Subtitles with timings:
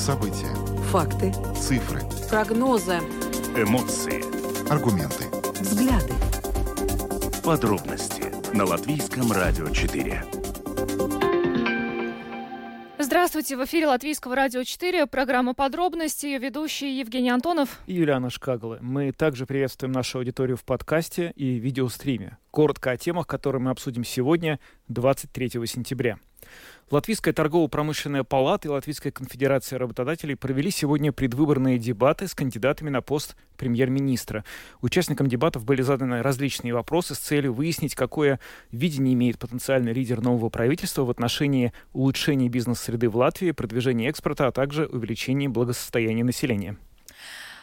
[0.00, 0.48] События.
[0.90, 1.30] Факты.
[1.54, 2.00] Цифры.
[2.30, 3.00] Прогнозы.
[3.54, 4.24] Эмоции.
[4.72, 5.26] Аргументы.
[5.60, 6.14] Взгляды.
[7.44, 8.24] Подробности
[8.56, 10.24] на Латвийском радио 4.
[12.98, 18.78] Здравствуйте, в эфире Латвийского радио 4, программа «Подробности», ее ведущий Евгений Антонов и Юлиана Шкагла.
[18.80, 22.38] Мы также приветствуем нашу аудиторию в подкасте и видеостриме.
[22.50, 26.18] Коротко о темах, которые мы обсудим сегодня, 23 сентября.
[26.90, 33.36] Латвийская торгово-промышленная палата и Латвийская конфедерация работодателей провели сегодня предвыборные дебаты с кандидатами на пост
[33.56, 34.44] премьер-министра.
[34.80, 38.40] Участникам дебатов были заданы различные вопросы с целью выяснить, какое
[38.72, 44.52] видение имеет потенциальный лидер нового правительства в отношении улучшения бизнес-среды в Латвии, продвижения экспорта, а
[44.52, 46.76] также увеличения благосостояния населения.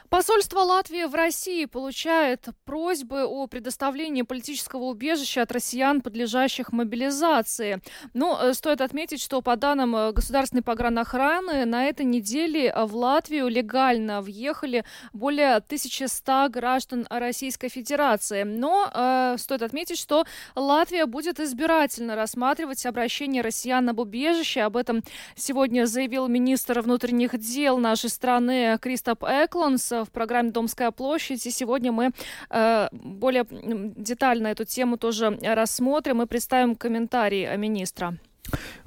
[0.10, 7.82] Посольство Латвии в России получает просьбы о предоставлении политического убежища от россиян, подлежащих мобилизации.
[8.14, 13.50] Но э, стоит отметить, что по данным э, Государственной погранохраны, на этой неделе в Латвию
[13.50, 18.44] легально въехали более 1100 граждан Российской Федерации.
[18.44, 24.62] Но э, стоит отметить, что Латвия будет избирательно рассматривать обращение россиян об убежище.
[24.62, 25.04] Об этом
[25.36, 31.46] сегодня заявил министр внутренних дел нашей страны Кристоп Эклонс в программе «Домская площадь».
[31.46, 32.12] И сегодня мы
[32.50, 38.18] э, более детально эту тему тоже рассмотрим и представим комментарии министра.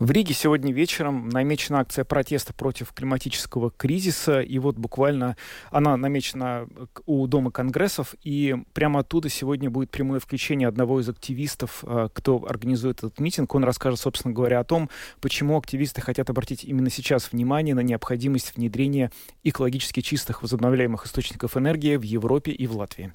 [0.01, 5.37] В Риге сегодня вечером намечена акция протеста против климатического кризиса, и вот буквально
[5.71, 6.67] она намечена
[7.05, 12.43] у Дома конгрессов, и прямо оттуда сегодня будет прямое включение одного из активистов, э, кто
[12.49, 13.55] организует этот митинг.
[13.55, 14.89] Он расскажет, собственно говоря, о том,
[15.21, 19.13] почему активисты хотят обратить именно сейчас внимание на необходимость внедрения
[19.45, 23.13] экологически чистых возобновляемых источников энергии в Европе и в Латвии.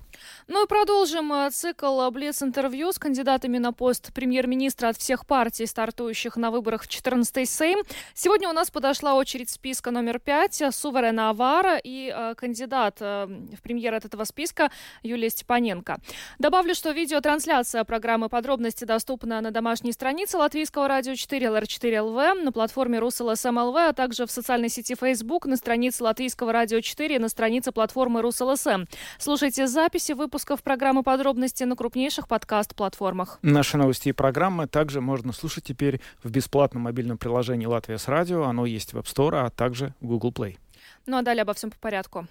[0.48, 6.38] Ну и продолжим э, цикл Блиц-интервью с кандидатами на пост премьер-министра от всех партий, стартующих
[6.38, 7.80] на выборах в 14-й Сейм.
[8.14, 13.62] Сегодня у нас подошла очередь списка номер пять Suverēnā vara и э, кандидат э, в
[13.64, 14.70] премьер от этого списка
[15.02, 15.98] Юлия Степаненко.
[16.38, 23.00] Добавлю, что видеотрансляция программы «Подробности» доступна на домашней странице Латвийского радио 4 LR4.lv, на платформе
[23.00, 28.22] Rus.LSM.lv, а также в социальной сети Facebook, на странице Латвийского радио 4 на странице платформы
[28.22, 28.86] Rus.LSM.
[29.18, 33.40] Слушайте записи выпуска выпусков программы «Подробности» на крупнейших подкаст-платформах.
[33.42, 38.44] Наши новости и программы также можно слушать теперь в бесплатном мобильном приложении «Латвия с радио».
[38.44, 40.58] Оно есть в App Store, а также в Google Play.
[41.06, 42.28] Ну а далее обо всем по порядку.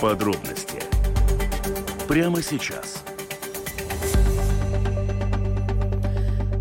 [0.00, 0.82] Подробности
[2.08, 3.03] прямо сейчас–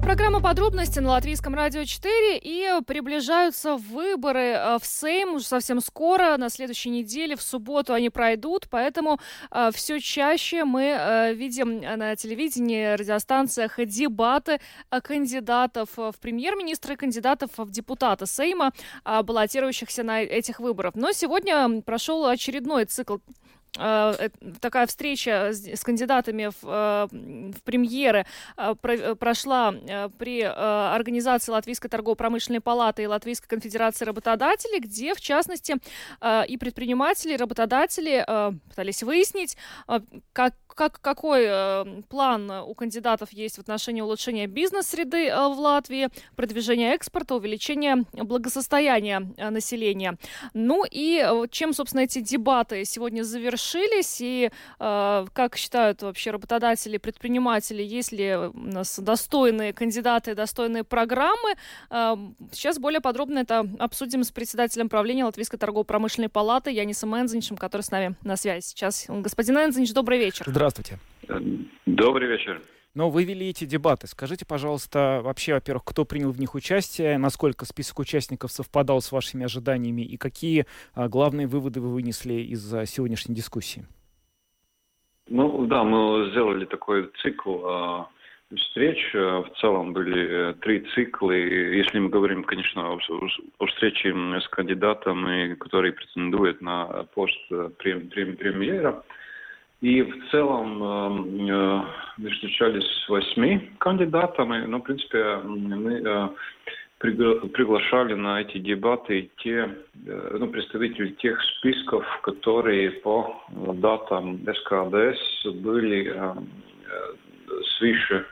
[0.03, 6.35] Программа подробности на Латвийском радио 4 и приближаются выборы э, в Сейм уже совсем скоро,
[6.35, 9.19] на следующей неделе, в субботу они пройдут, поэтому
[9.49, 14.59] э, все чаще мы э, видим на телевидении, радиостанциях дебаты
[14.89, 18.73] кандидатов в премьер-министры, кандидатов в депутаты Сейма,
[19.05, 20.95] баллотирующихся на этих выборах.
[20.95, 23.17] Но сегодня прошел очередной цикл
[23.73, 28.25] такая встреча с кандидатами в, э, в премьеры
[29.19, 29.73] прошла
[30.17, 35.75] при организации Латвийской торгово-промышленной палаты и Латвийской конфедерации работодателей, где, в частности,
[36.47, 38.25] и предприниматели, и работодатели
[38.69, 39.57] пытались выяснить,
[40.33, 46.09] как как, какой э, план у кандидатов есть в отношении улучшения бизнес-среды э, в Латвии,
[46.35, 50.17] продвижения экспорта, увеличения благосостояния э, населения.
[50.53, 56.97] Ну и э, чем, собственно, эти дебаты сегодня завершились, и э, как считают вообще работодатели,
[56.97, 61.55] предприниматели, есть ли у нас достойные кандидаты, достойные программы,
[61.89, 62.15] э,
[62.51, 67.91] сейчас более подробно это обсудим с председателем правления Латвийской торгово-промышленной палаты Янисом Энзеничем, который с
[67.91, 69.05] нами на связи сейчас.
[69.07, 70.45] Господин Энзенич, добрый вечер.
[70.47, 70.62] Здравствуйте.
[71.85, 72.61] Добрый вечер.
[72.95, 74.05] Но вы вели эти дебаты.
[74.07, 79.45] Скажите, пожалуйста, вообще, во-первых, кто принял в них участие, насколько список участников совпадал с вашими
[79.45, 83.85] ожиданиями и какие а, главные выводы вы вынесли из а, сегодняшней дискуссии?
[85.27, 88.07] Ну да, мы сделали такой цикл а,
[88.55, 89.11] встреч.
[89.13, 91.31] В целом были э, три цикла.
[91.31, 92.99] Если мы говорим, конечно, о,
[93.57, 99.03] о встрече с кандидатами, которые претендуют на пост э, премьера,
[99.83, 101.83] и в целом эм, э,
[102.17, 106.29] мы встречались с восьми кандидатами, но, в принципе, мы э,
[106.99, 109.69] приглашали на эти дебаты те,
[110.07, 116.15] э, ну, представители тех списков, которые по датам СКДС были
[117.77, 118.25] свыше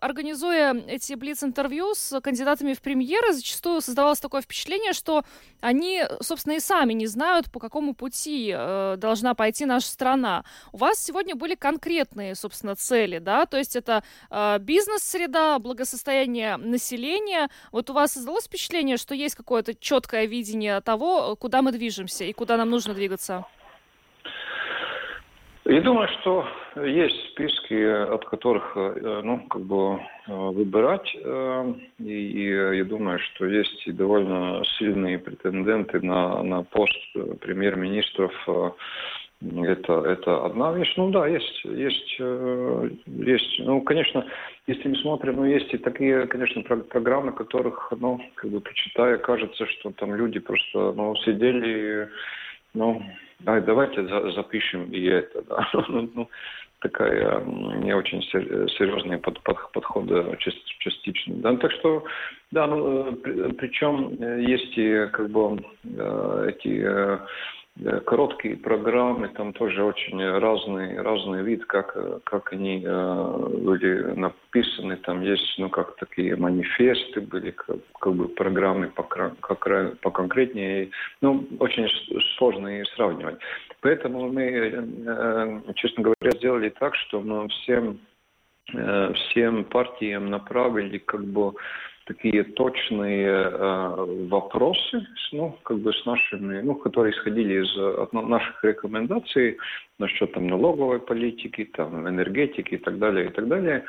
[0.00, 5.22] организуя эти блиц-интервью с кандидатами в премьеры, зачастую создавалось такое впечатление, что
[5.60, 10.44] они, собственно, и сами не знают, по какому пути э, должна пойти наша страна.
[10.72, 17.48] У вас сегодня были конкретные, собственно, цели, да, то есть это э, бизнес-среда, благосостояние населения,
[17.76, 22.32] вот у вас создалось впечатление, что есть какое-то четкое видение того, куда мы движемся и
[22.32, 23.44] куда нам нужно двигаться?
[25.66, 26.46] Я думаю, что
[26.76, 27.74] есть списки,
[28.14, 31.14] от которых, э, ну, как бы э, выбирать.
[31.22, 36.96] Э, и я думаю, что есть и довольно сильные претенденты на, на пост
[37.40, 38.32] премьер-министров
[39.42, 40.94] это, это одна вещь.
[40.96, 43.58] Ну да, есть, есть, э, есть.
[43.58, 44.26] Ну, конечно,
[44.66, 49.66] если мы смотрим, ну, есть и такие, конечно, программы, которых, ну, как бы прочитая, кажется,
[49.66, 52.08] что там люди просто, ну, сидели,
[52.72, 53.02] ну,
[53.44, 55.68] ай, давайте за, запишем и это, да.
[55.88, 56.28] Ну, ну,
[56.80, 60.36] такая не очень серьезные под, под, подходы
[60.78, 61.34] частично.
[61.36, 61.56] Да?
[61.56, 62.04] Так что,
[62.52, 65.58] да, ну, э, причем э, есть и как бы
[66.48, 67.18] эти
[68.06, 74.96] короткие программы, там тоже очень разный, разный вид, как, как они э, были написаны.
[74.96, 80.90] Там есть, ну, как такие манифесты были, как, как бы программы по, как, по конкретнее.
[81.20, 81.86] Ну, очень
[82.38, 83.36] сложно и сравнивать.
[83.82, 87.98] Поэтому мы, э, честно говоря, сделали так, что мы всем,
[88.72, 91.52] э, всем партиям направили как бы
[92.06, 98.64] такие точные э, вопросы, ну, как бы с нашими, ну, которые исходили из от наших
[98.64, 99.58] рекомендаций
[99.98, 103.84] насчет там налоговой политики, там энергетики и так далее, и так далее.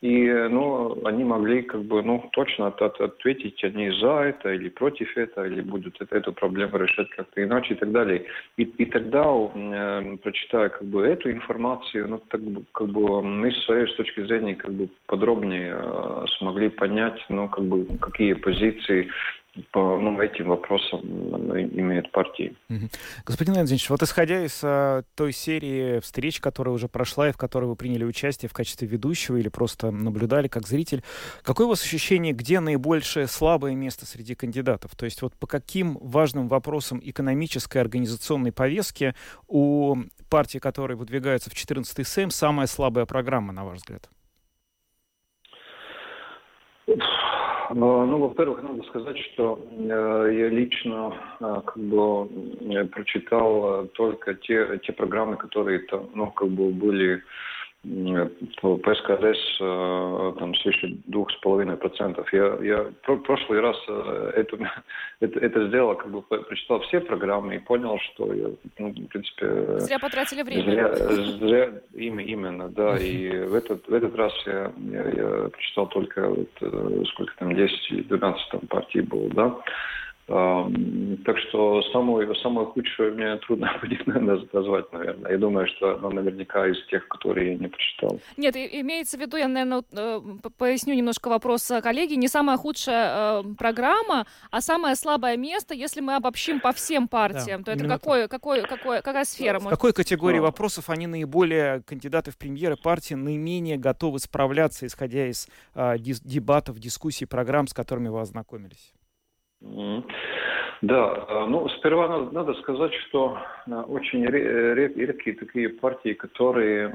[0.00, 4.70] И, ну, они могли как бы, ну, точно от, от, ответить, они за это или
[4.70, 8.24] против этого, или будут это, эту проблему решать как-то иначе и так далее.
[8.56, 12.40] И, и тогда, э, прочитая как бы эту информацию, ну, так,
[12.72, 17.64] как бы мы с своей точки зрения как бы подробнее э, смогли понять, ну, как
[17.64, 19.10] бы какие позиции
[19.72, 22.56] по ну, этим вопросам имеют партии.
[23.24, 27.64] Господин Леонидович, вот исходя из а, той серии встреч, которая уже прошла и в которой
[27.64, 31.02] вы приняли участие в качестве ведущего или просто наблюдали как зритель,
[31.42, 34.94] какое у вас ощущение, где наибольшее слабое место среди кандидатов?
[34.94, 39.14] То есть вот по каким важным вопросам экономической организационной повестки
[39.48, 39.96] у
[40.28, 44.08] партии, которая выдвигается в 14-й Сейм, самая слабая программа, на ваш взгляд?
[47.72, 52.28] Ну, во-первых, надо сказать, что э, я лично э, как бы
[52.74, 57.22] э, прочитал только те, те программы, которые там, ну, как бы были
[58.60, 62.30] по ПСКДС там свыше двух с половиной процентов.
[62.32, 62.90] Я, я
[63.24, 63.76] прошлый раз
[64.34, 64.58] это,
[65.20, 69.78] это, это сделал, как бы прочитал все программы и понял, что я, ну, в принципе...
[69.78, 70.70] Зря потратили время.
[70.70, 70.94] Зря,
[71.38, 72.98] зря имя, именно, да.
[72.98, 77.92] И в этот, в этот раз я, я, я прочитал только вот, сколько там, 10
[77.92, 79.56] или 12 там партий было, да.
[80.30, 84.06] Так что самую, самую худшую мне трудно будет
[84.52, 85.32] назвать, наверное.
[85.32, 88.20] Я думаю, что она наверняка из тех, которые я не прочитал.
[88.36, 90.20] Нет, имеется в виду, я, наверное, э,
[90.56, 96.00] поясню немножко вопрос э, коллеги, не самая худшая э, программа, а самое слабое место, если
[96.00, 99.58] мы обобщим по всем партиям, да, то это какой, какой, какой, какая сфера?
[99.58, 100.42] В какой категории а.
[100.42, 107.26] вопросов они наиболее, кандидаты в премьеры партии, наименее готовы справляться, исходя из э, дебатов, дискуссий,
[107.26, 108.92] программ, с которыми вы ознакомились?
[109.60, 116.88] Да, э, ну, сперва надо, надо сказать, что э, очень редкие такие партии, которые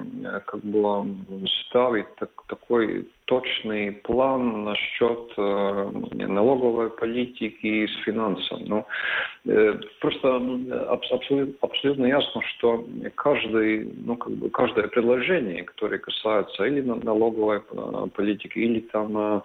[0.46, 1.16] как бы
[1.68, 5.92] ставят так, такой точный план насчет э,
[6.28, 8.64] налоговой политики с финансом.
[8.66, 8.86] Ну,
[9.46, 10.36] э, просто
[10.90, 17.62] абсолютно, абсолютно ясно, что каждый, ну, как бы каждое предложение, которое касается или налоговой
[18.16, 19.44] политики, или там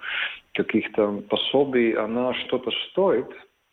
[0.54, 3.28] каких-то пособий, она что-то стоит,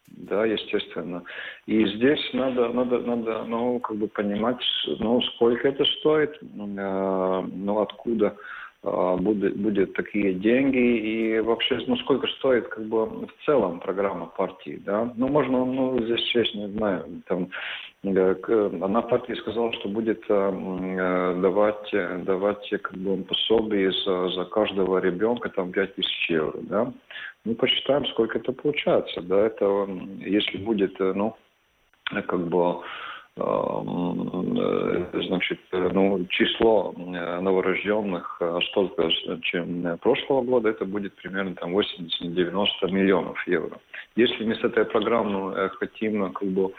[0.08, 1.24] да, естественно.
[1.66, 4.62] И здесь надо, надо, надо, ну, как бы понимать,
[5.00, 11.96] ну, сколько это стоит, э, ну, откуда э, будет, будет такие деньги и вообще, ну,
[11.98, 15.12] сколько стоит, как бы, в целом программа партии, да.
[15.16, 17.50] Ну, можно, ну, здесь, честно, не знаю, там,
[18.04, 21.90] она партии сказала, что будет э, давать,
[22.24, 26.94] давать как бы пособие за, за каждого ребенка там 5 тысяч евро, да.
[27.46, 29.88] Ну, посчитаем, сколько это получается, да, это,
[30.20, 31.36] если будет, э, ну,
[32.06, 32.76] как бы, э,
[35.14, 38.42] значит, ну, число новорожденных
[38.72, 39.10] столько,
[39.44, 43.78] чем прошлого года, это будет примерно там 80-90 миллионов евро.
[44.16, 46.74] Если мы с этой программой хотим как бы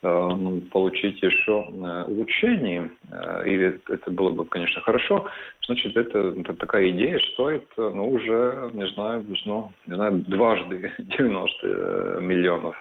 [0.00, 3.54] Э, ну, получить еще э, улучшение, э, и
[3.92, 5.26] это было бы, конечно, хорошо,
[5.66, 12.18] значит, это, это такая идея стоит, ну, уже, не знаю, ну, не знаю, дважды 90
[12.20, 12.80] миллионов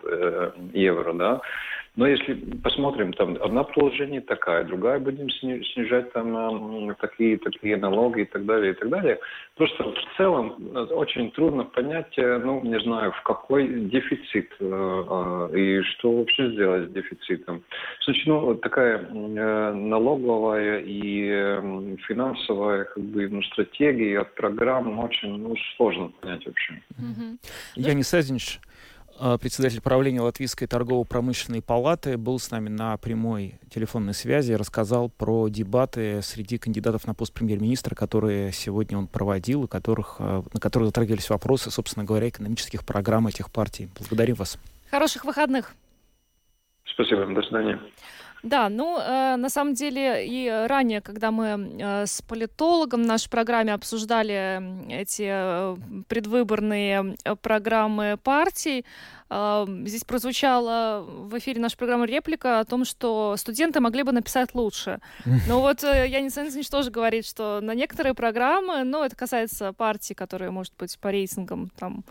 [0.73, 1.41] евро, да,
[1.97, 8.25] но если посмотрим, там одна приложение такая, другая будем снижать там такие, такие налоги и
[8.25, 9.19] так далее, и так далее.
[9.55, 15.49] Просто в целом э, очень трудно понять, э, ну, не знаю, в какой дефицит э,
[15.55, 17.63] и что вообще сделать с дефицитом.
[18.05, 26.11] Значит, ну, такая налоговая и финансовая как бы, ну, стратегия от программ очень ну, сложно
[26.21, 26.73] понять вообще.
[26.91, 27.37] Mm-hmm.
[27.75, 28.66] Янис Сазинч, а,
[29.39, 35.47] председатель правления Латвийской торгово-промышленной палаты, был с нами на прямой телефонной связи и рассказал про
[35.49, 40.87] дебаты среди кандидатов на пост премьер-министра, которые сегодня он проводил, и которых, а, на которых
[40.87, 43.89] затрагивались вопросы, собственно говоря, экономических программ этих партий.
[43.97, 44.59] Благодарю вас.
[44.91, 45.73] Хороших выходных.
[46.85, 47.79] Спасибо, до свидания.
[48.47, 51.45] Да, ну, э, на самом деле, и ранее, когда мы
[51.79, 55.75] э, с политологом в нашей программе обсуждали эти э,
[56.07, 58.85] предвыборные э, программы партий,
[59.29, 64.99] Здесь прозвучала в эфире нашей программы реплика о том, что студенты могли бы написать лучше.
[65.47, 70.13] Но вот э, Янис Энзинч тоже говорит, что на некоторые программы, ну, это касается партий,
[70.13, 72.03] которые, может быть, по рейтингам там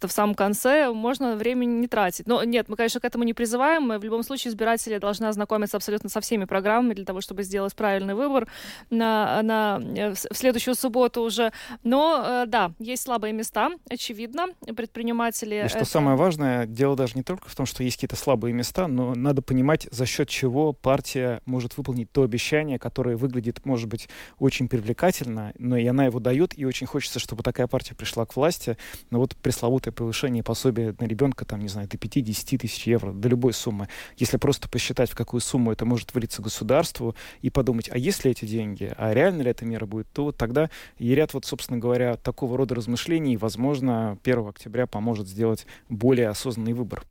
[0.00, 2.26] в самом конце, можно времени не тратить.
[2.26, 3.84] Но нет, мы, конечно, к этому не призываем.
[3.84, 7.74] Мы в любом случае избиратели должны ознакомиться абсолютно со всеми программами для того, чтобы сделать
[7.74, 8.46] правильный выбор
[8.90, 11.52] на, на, э, в следующую субботу уже.
[11.84, 14.46] Но э, да, есть слабые места, очевидно.
[14.76, 15.64] Предприниматели...
[15.64, 15.88] И что это...
[15.88, 19.42] самое важное, дело даже не только в том, что есть какие-то слабые места, но надо
[19.42, 25.52] понимать, за счет чего партия может выполнить то обещание, которое выглядит, может быть, очень привлекательно,
[25.58, 28.76] но и она его дает, и очень хочется, чтобы такая партия пришла к власти.
[29.10, 33.28] Но вот пресловутое повышение пособия на ребенка, там, не знаю, до 5-10 тысяч евро, до
[33.28, 33.88] любой суммы.
[34.16, 38.30] Если просто посчитать, в какую сумму это может вылиться государству, и подумать, а есть ли
[38.30, 42.16] эти деньги, а реально ли эта мера будет, то тогда и ряд, вот, собственно говоря,
[42.16, 47.04] такого рода размышлений, возможно, 1 октября поможет сделать более осознанно осознанный выбор.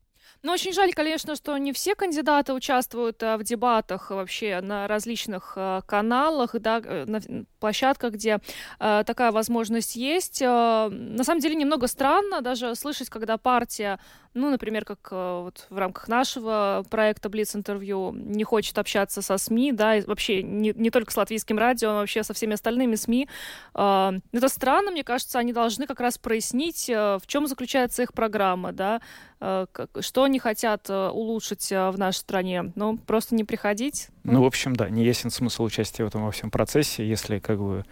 [0.44, 5.54] Ну, очень жаль, конечно, что не все кандидаты участвуют а, в дебатах вообще на различных
[5.56, 7.20] а, каналах, да, э, на
[7.60, 8.40] площадках, где
[8.80, 10.42] а, такая возможность есть.
[10.42, 14.00] На самом деле немного странно даже слышать, когда партия
[14.38, 19.38] ну, например, как э, вот в рамках нашего проекта Блиц интервью не хочет общаться со
[19.38, 22.96] СМИ, да, и вообще не, не только с латвийским радио, но вообще со всеми остальными
[22.96, 23.28] СМИ.
[23.74, 28.14] Э, это странно, мне кажется, они должны как раз прояснить, э, в чем заключается их
[28.14, 29.02] программа, да,
[29.40, 32.72] что они хотят улучшить в нашей стране.
[32.76, 34.10] Ну, просто не приходить.
[34.24, 37.60] Ну, в общем, да, не ясен смысл участия в этом во всем процессе, если как
[37.60, 37.86] бы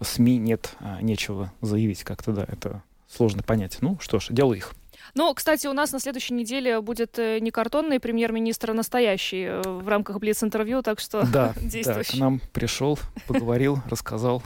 [0.00, 3.78] СМИ нет, а, нечего заявить как-то, да, это сложно понять.
[3.80, 4.74] Ну, что ж, дело их.
[5.16, 9.62] Ну, кстати, у нас на следующей неделе будет э, не картонный премьер-министр, а настоящий э,
[9.64, 12.12] в рамках Блиц-интервью, так что да, действующий.
[12.12, 14.42] Да, к нам пришел, поговорил, рассказал.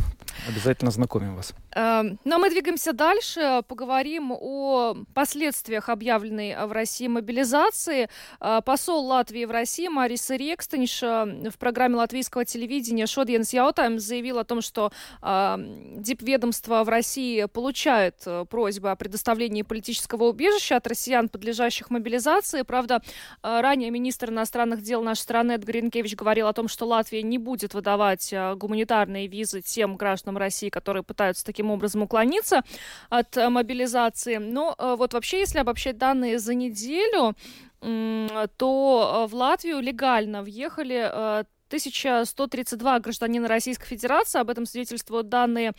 [0.46, 1.54] Обязательно знакомим вас.
[1.72, 3.62] Эм, ну, а мы двигаемся дальше.
[3.66, 8.10] Поговорим о последствиях объявленной в России мобилизации.
[8.38, 14.44] Э, посол Латвии в России Марис Рекстенш в программе латвийского телевидения «Шодьенс Яутайм» заявил о
[14.44, 21.90] том, что дипведомство в России получает просьбы о предоставлении политического убежища убежища от россиян, подлежащих
[21.90, 22.62] мобилизации.
[22.62, 23.00] Правда,
[23.42, 27.38] э, ранее министр иностранных дел нашей страны Эд Гринкевич говорил о том, что Латвия не
[27.38, 32.62] будет выдавать э, гуманитарные визы тем гражданам России, которые пытаются таким образом уклониться
[33.08, 34.36] от э, мобилизации.
[34.36, 37.34] Но вот вообще, если обобщать данные за неделю,
[37.80, 44.40] то в Латвию легально въехали 1132 гражданина Российской Федерации.
[44.40, 45.72] Об этом свидетельствуют данные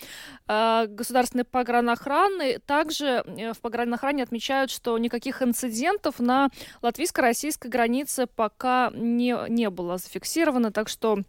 [0.47, 2.59] э, государственной погранохраны.
[2.59, 6.49] Также э, в погранохране отмечают, что никаких инцидентов на
[6.81, 10.71] латвийско-российской границе пока не, не было зафиксировано.
[10.71, 11.19] Так что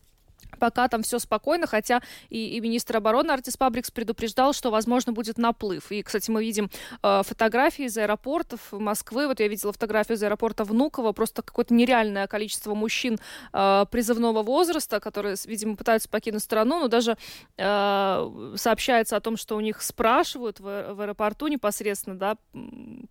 [0.60, 5.38] пока там все спокойно, хотя и, и министр обороны Артис Пабрикс предупреждал, что, возможно, будет
[5.38, 5.90] наплыв.
[5.90, 6.70] И, кстати, мы видим
[7.02, 9.26] э, фотографии из аэропортов Москвы.
[9.26, 11.12] Вот я видела фотографию из аэропорта Внуково.
[11.12, 13.18] Просто какое-то нереальное количество мужчин
[13.52, 17.16] э, призывного возраста, которые, видимо, пытаются покинуть страну, но даже
[17.56, 22.36] э, сообщается о том, что у них спрашивают в, в аэропорту непосредственно, да,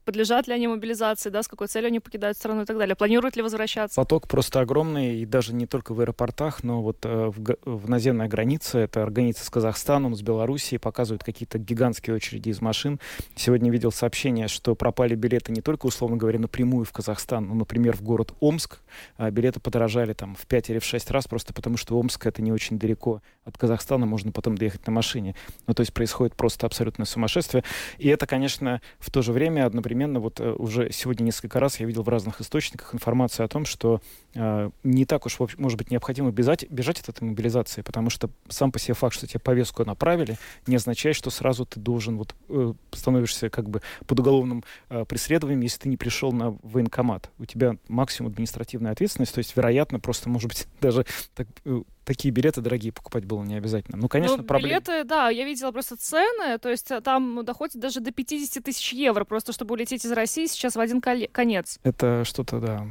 [0.06, 2.96] подлежат ли они мобилизации, да, с какой целью они покидают страну и так далее.
[2.96, 3.96] Планируют ли возвращаться?
[3.96, 8.28] Поток просто огромный, и даже не только в аэропортах, но вот э, в в наземная
[8.28, 13.00] граница, это граница с Казахстаном, с Белоруссией, показывают какие-то гигантские очереди из машин.
[13.36, 17.96] Сегодня видел сообщение, что пропали билеты не только, условно говоря, напрямую в Казахстан, но, например,
[17.96, 18.80] в город Омск.
[19.18, 22.42] А билеты подорожали там в 5 или в 6 раз, просто потому что Омск это
[22.42, 25.36] не очень далеко от Казахстана, можно потом доехать на машине.
[25.68, 27.64] Ну, то есть происходит просто абсолютное сумасшествие.
[27.98, 31.86] И это, конечно, в то же время одновременно, вот э, уже сегодня несколько раз я
[31.86, 34.02] видел в разных источниках информацию о том, что
[34.34, 38.80] не так уж, может быть, необходимо бежать, бежать от этой мобилизации, потому что сам по
[38.80, 43.50] себе факт, что тебе повестку направили, не означает, что сразу ты должен вот э, становишься
[43.50, 47.32] как бы под уголовным э, преследованием, если ты не пришел на военкомат.
[47.40, 52.32] У тебя максимум административная ответственность, то есть, вероятно, просто, может быть, даже так, э, такие
[52.32, 53.96] билеты дорогие покупать было не обязательно.
[53.96, 54.80] Ну, конечно, ну, проблема...
[54.80, 58.94] Билеты, да, я видела просто цены, то есть э, там доходит даже до 50 тысяч
[58.94, 61.78] евро, просто чтобы улететь из России сейчас в один конец.
[61.84, 62.88] Это что-то, да.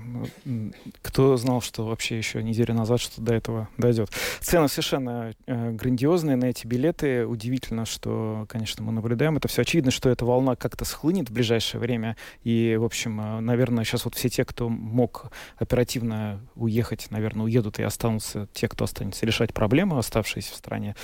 [1.02, 4.10] Кто знал, что вообще еще неделю назад что до этого дойдет.
[4.38, 7.26] Цены совершенно э, грандиозные на эти билеты.
[7.26, 9.62] Удивительно, что, конечно, мы наблюдаем это все.
[9.62, 12.16] Очевидно, что эта волна как-то схлынет в ближайшее время.
[12.44, 17.80] И, в общем, э, наверное, сейчас вот все те, кто мог оперативно уехать, наверное, уедут
[17.80, 20.94] и останутся те, кто останется останется решать проблемы, оставшиеся в стране,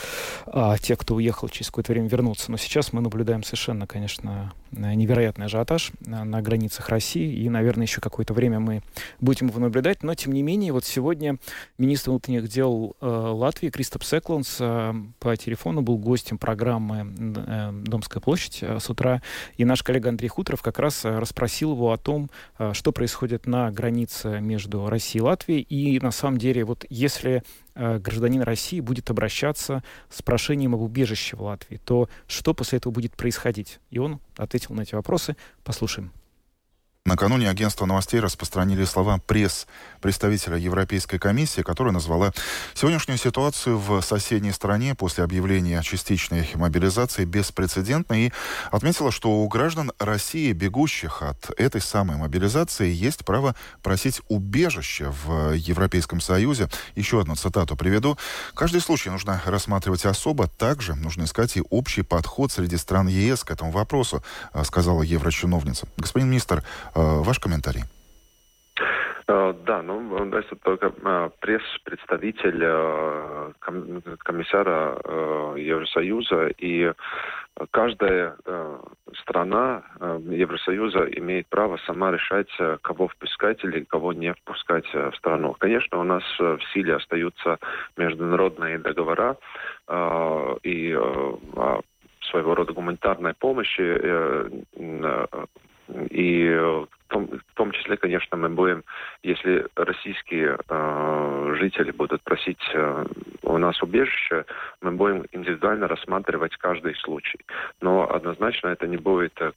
[0.46, 2.50] а те, кто уехал через какое-то время, вернутся.
[2.50, 8.34] Но сейчас мы наблюдаем совершенно, конечно, невероятный ажиотаж на, границах России, и, наверное, еще какое-то
[8.34, 8.82] время мы
[9.20, 10.02] будем его наблюдать.
[10.02, 11.38] Но, тем не менее, вот сегодня
[11.78, 18.20] министр внутренних дел э, Латвии Кристоп Секланс э, по телефону был гостем программы э, «Домская
[18.20, 19.22] площадь» э, с утра,
[19.56, 23.46] и наш коллега Андрей Хуторов как раз э, расспросил его о том, э, что происходит
[23.46, 27.40] на границе между Россией и Латвией, и, на самом деле, вот если Э,
[27.74, 33.16] гражданин России будет обращаться с прошением об убежище в Латвии, то что после этого будет
[33.16, 33.80] происходить?
[33.90, 35.36] И он ответил на эти вопросы.
[35.64, 36.12] Послушаем.
[37.06, 42.32] Накануне агентство новостей распространили слова пресс-представителя Европейской комиссии, которая назвала
[42.72, 48.32] сегодняшнюю ситуацию в соседней стране после объявления частичной мобилизации беспрецедентной и
[48.70, 55.52] отметила, что у граждан России, бегущих от этой самой мобилизации, есть право просить убежище в
[55.52, 56.70] Европейском Союзе.
[56.94, 58.16] Еще одну цитату приведу.
[58.54, 60.46] «Каждый случай нужно рассматривать особо.
[60.46, 64.24] Также нужно искать и общий подход среди стран ЕС к этому вопросу»,
[64.64, 65.86] сказала еврочиновница.
[65.98, 67.84] Господин министр, ваш комментарий.
[69.26, 72.60] Э, да, ну, это только э, пресс-представитель
[74.18, 74.98] комиссара
[75.56, 76.92] Евросоюза, и
[77.70, 78.36] каждая
[79.22, 82.50] страна Евросоюза имеет право сама решать,
[82.82, 85.54] кого впускать или кого не впускать в страну.
[85.58, 87.58] Конечно, у нас в силе остаются
[87.96, 89.36] международные договора
[90.62, 90.98] и
[92.30, 93.80] своего рода гуманитарной помощи
[96.10, 98.82] и в том, в том числе, конечно, мы будем,
[99.22, 103.04] если российские э, жители будут просить э,
[103.42, 104.44] у нас убежище,
[104.80, 107.38] мы будем индивидуально рассматривать каждый случай.
[107.80, 109.52] Но однозначно это не будет э,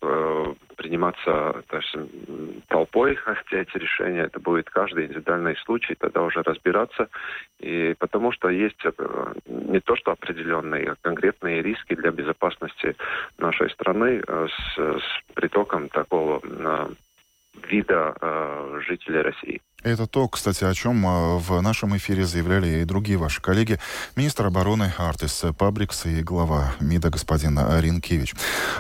[0.76, 2.08] приниматься есть,
[2.68, 3.18] толпой,
[3.52, 4.26] эти решения.
[4.26, 7.10] Это будет каждый индивидуальный случай, тогда уже разбираться.
[7.60, 12.96] И потому что есть э, не то, что определенные, а конкретные риски для безопасности
[13.40, 16.88] нашей страны э, с, с притоком такого э,
[17.70, 19.62] вида э, жителей России.
[19.84, 23.80] Это то, кстати, о чем э, в нашем эфире заявляли и другие ваши коллеги.
[24.16, 28.34] Министр обороны Артис Пабрикс и глава МИДа господин Ринкевич.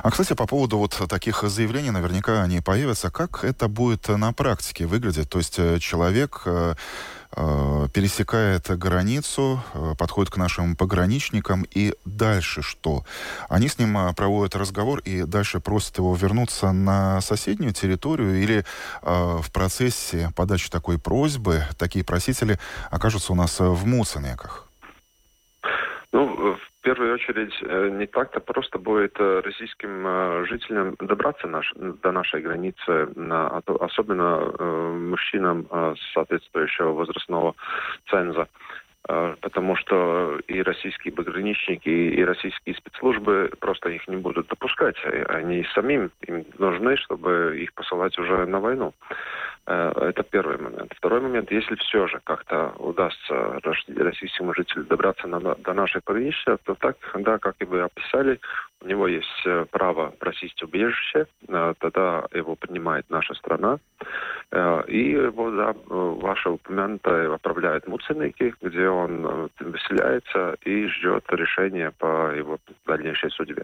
[0.04, 3.12] А, кстати, по поводу вот таких заявлений, наверняка они появятся.
[3.12, 5.30] Как это будет на практике выглядеть?
[5.30, 6.74] То есть э, человек э,
[7.94, 13.04] пересекает границу, э, подходит к нашим пограничникам, и дальше что?
[13.50, 18.66] Они с ним э, проводят разговор и дальше просят его вернуться на соседнюю территорию, или
[19.02, 22.60] в процессе подачи такой просьбы такие просители
[22.90, 24.68] окажутся у нас в Муценеках?
[26.12, 26.58] Ну,
[26.88, 27.54] первую очередь
[28.00, 33.10] не так-то просто будет российским жителям добраться наш, до нашей границы,
[33.80, 35.68] особенно мужчинам
[36.14, 37.56] соответствующего возрастного
[38.10, 38.48] ценза.
[39.10, 44.98] А, потому что и российские пограничники, и российские спецслужбы просто их не будут допускать.
[45.30, 48.94] Они самим им нужны, чтобы их посылать уже на войну.
[49.68, 50.94] Э, это первый момент.
[50.96, 53.60] Второй момент, если все же как-то удастся
[53.98, 58.40] российскому жителю добраться на, до нашей пограничья, то так, да, как и вы описали,
[58.82, 63.80] у него есть э, право просить убежище, э, тогда его принимает наша страна,
[64.88, 72.58] и его, да, ваше упомянутое отправляет Муценики, где он выселяется и ждет решения по его
[72.86, 73.64] дальнейшей судьбе.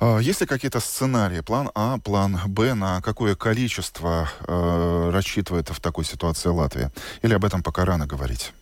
[0.00, 5.80] А, есть ли какие-то сценарии, план А, план Б, на какое количество э, рассчитывает в
[5.80, 6.90] такой ситуации Латвия?
[7.22, 8.52] Или об этом пока рано говорить?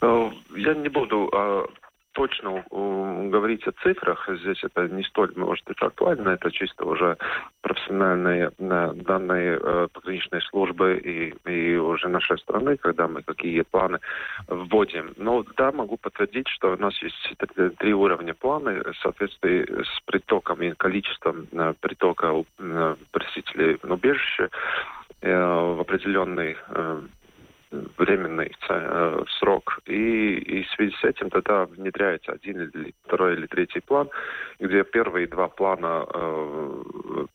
[0.00, 1.66] Э, я не буду а,
[2.14, 7.16] точно говорить о цифрах, здесь это не столь, может быть, актуально, это чисто уже
[7.60, 13.98] профессиональные э, данные э, пограничной службы и, и уже нашей страны, когда мы какие планы
[14.48, 15.12] вводим.
[15.16, 17.34] Но да, могу подтвердить, что у нас есть
[17.78, 22.32] три уровня плана в соответствии с притоком и количеством э, притока
[23.10, 24.50] просителей убежища
[25.20, 26.56] в определенный
[27.98, 29.80] временный э, срок.
[29.86, 34.08] И, и в связи с этим тогда внедряется один или второй или третий план,
[34.58, 37.26] где первые два плана э,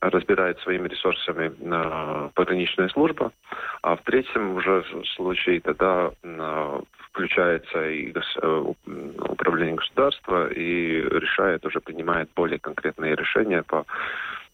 [0.00, 3.32] разбирает своими ресурсами э, пограничная служба,
[3.82, 4.84] а в третьем уже
[5.16, 8.72] случае тогда э, включается и э,
[9.18, 13.84] управление государства и решает, уже принимает более конкретные решения по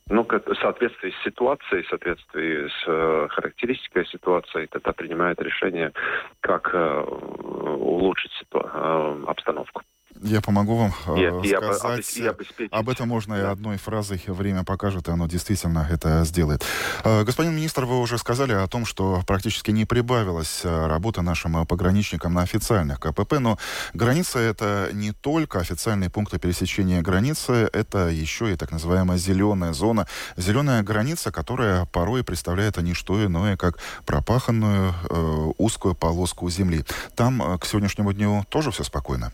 [0.09, 5.93] ну, в соответствии с ситуацией, в соответствии с э, характеристикой ситуации, тогда принимает решение,
[6.40, 9.83] как э, улучшить ситуа- э, обстановку.
[10.22, 12.16] Я помогу вам э, и, сказать.
[12.16, 13.42] И об, и об этом можно да.
[13.42, 16.64] и одной фразой время покажет, и оно действительно это сделает.
[17.03, 21.66] Э, господин министр, вы уже сказали о том, что практически не прибавилась э, работа нашим
[21.66, 23.59] пограничникам на официальных КПП, но
[23.92, 30.07] граница это не только официальные пункты пересечения границы, это еще и так называемая зеленая зона.
[30.37, 36.85] Зеленая граница, которая порой представляет не что иное, как пропаханную э, узкую полоску земли.
[37.14, 39.33] Там э, к сегодняшнему дню тоже все спокойно?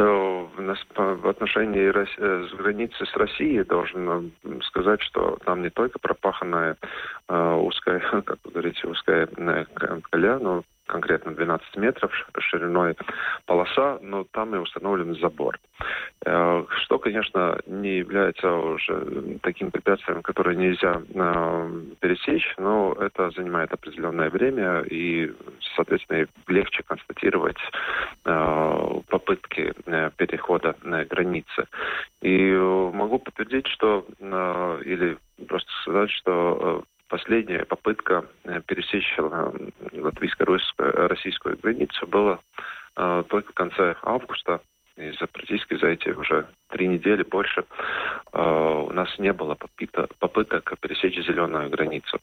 [0.00, 4.32] В отношении э, с границы с Россией должен
[4.64, 6.76] сказать, что там не только пропаханная
[7.28, 9.64] э, узкая, как вы говорите, узкая э,
[10.10, 12.96] коля, но конкретно 12 метров шириной
[13.46, 15.58] полоса, но там и установлен забор.
[16.26, 23.72] Э, что, конечно, не является уже таким препятствием, которое нельзя э, пересечь, но это занимает
[23.72, 25.32] определенное время и,
[25.76, 27.58] соответственно, легче констатировать
[28.24, 29.72] э, попытки
[30.16, 31.66] перехода границы.
[32.22, 34.04] И могу подтвердить, что
[34.84, 39.52] или просто сказать, что последняя попытка э, пересечь э,
[39.92, 42.38] латвийско-российскую границу была
[42.96, 44.60] э, только в конце августа.
[44.96, 47.64] И за практически за эти уже три недели больше
[48.32, 52.18] у нас не было попыток, попыток пересечь зеленую границу.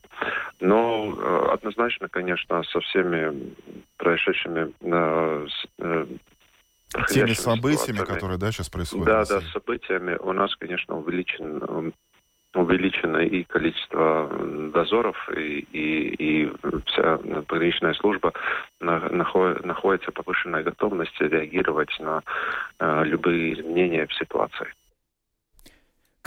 [0.59, 3.55] Но однозначно, конечно, со всеми
[3.97, 4.73] происшедшими
[7.09, 9.07] Теми событиями, которые да, сейчас происходят.
[9.07, 11.93] Да, да, с событиями у нас, конечно, увеличен
[12.57, 14.29] увеличено и количество
[14.73, 16.51] дозоров, и, и, и
[16.85, 17.17] вся
[17.47, 18.33] пограничная служба
[18.79, 22.21] находится в повышенной готовности реагировать на
[22.79, 24.67] э, любые изменения в ситуации.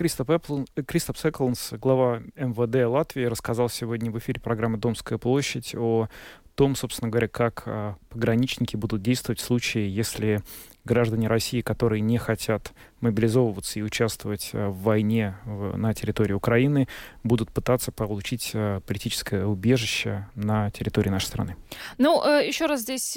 [0.01, 6.09] Кристоп, Эпл, Кристоп Секланс, глава МВД Латвии, рассказал сегодня в эфире программы «Домская площадь» о
[6.55, 10.41] том, собственно говоря, как а, пограничники будут действовать в случае, если
[10.85, 16.89] граждане России, которые не хотят мобилизовываться и участвовать э, в войне на территории Украины,
[17.23, 21.57] будут пытаться получить э, политическое убежище на территории нашей страны.
[21.99, 23.17] Ну, э, еще раз здесь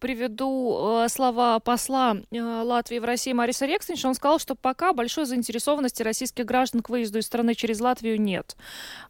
[0.00, 4.08] приведу э, слова посла э, Латвии в России Мариса Рекснича.
[4.08, 8.56] Он сказал, что пока большой заинтересованности российских граждан к выезду из страны через Латвию нет.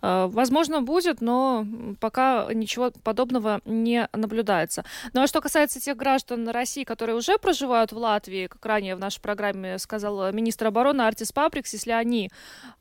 [0.02, 1.64] Э, возможно, будет, но
[2.00, 4.84] пока ничего подобного не наблюдается.
[5.12, 8.98] Ну а что касается тех граждан России, которые уже проживают в Латвии, как ранее в
[8.98, 12.30] нашей программе сказал министр обороны Артис Паприкс, если они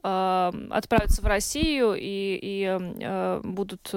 [0.02, 3.92] отправятся в Россию и, и будут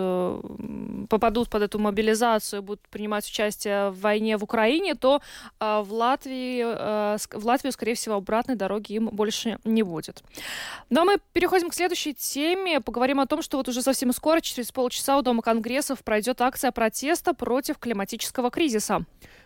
[1.08, 5.22] попадут под эту мобилизацию, будут принимать участие в войне в Украине, то
[5.60, 10.22] э, в Латвии, э, в Латвию, скорее всего, обратной дороги им больше не будет.
[10.90, 12.80] Ну а мы переходим к следующей теме.
[12.80, 16.72] Поговорим о том, что вот уже совсем скоро, через полчаса у Дома конгрессов пройдет акция
[16.72, 19.04] протеста против климатического кризиса.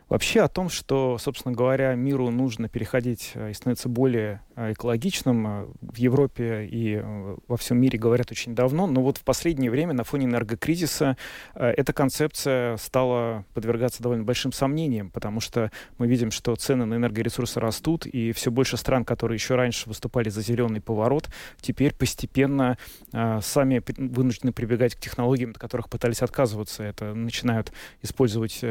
[0.09, 6.65] Вообще о том, что, собственно говоря, миру нужно переходить и становиться более экологичным, в Европе
[6.71, 7.03] и
[7.49, 11.17] во всем мире говорят очень давно, но вот в последнее время на фоне энергокризиса
[11.55, 17.59] эта концепция стала подвергаться довольно большим сомнениям, потому что мы видим, что цены на энергоресурсы
[17.59, 21.29] растут, и все больше стран, которые еще раньше выступали за зеленый поворот,
[21.61, 22.79] теперь постепенно
[23.13, 26.85] сами вынуждены прибегать к технологиям, от которых пытались отказываться.
[26.85, 28.63] Это начинают использовать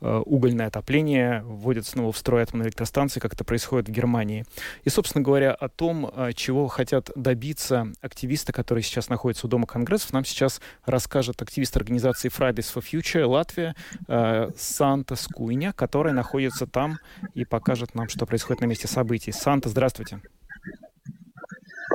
[0.00, 4.44] угольное отопление, вводят снова в строй атомные электростанции, как это происходит в Германии.
[4.84, 9.66] И, собственно говоря, о том, а, чего хотят добиться активисты, которые сейчас находятся у Дома
[9.66, 13.76] Конгрессов, нам сейчас расскажет активист организации Fridays for Future Латвия
[14.08, 16.98] а, Санта Скуйня, которая находится там
[17.34, 19.32] и покажет нам, что происходит на месте событий.
[19.32, 20.20] Санта, здравствуйте.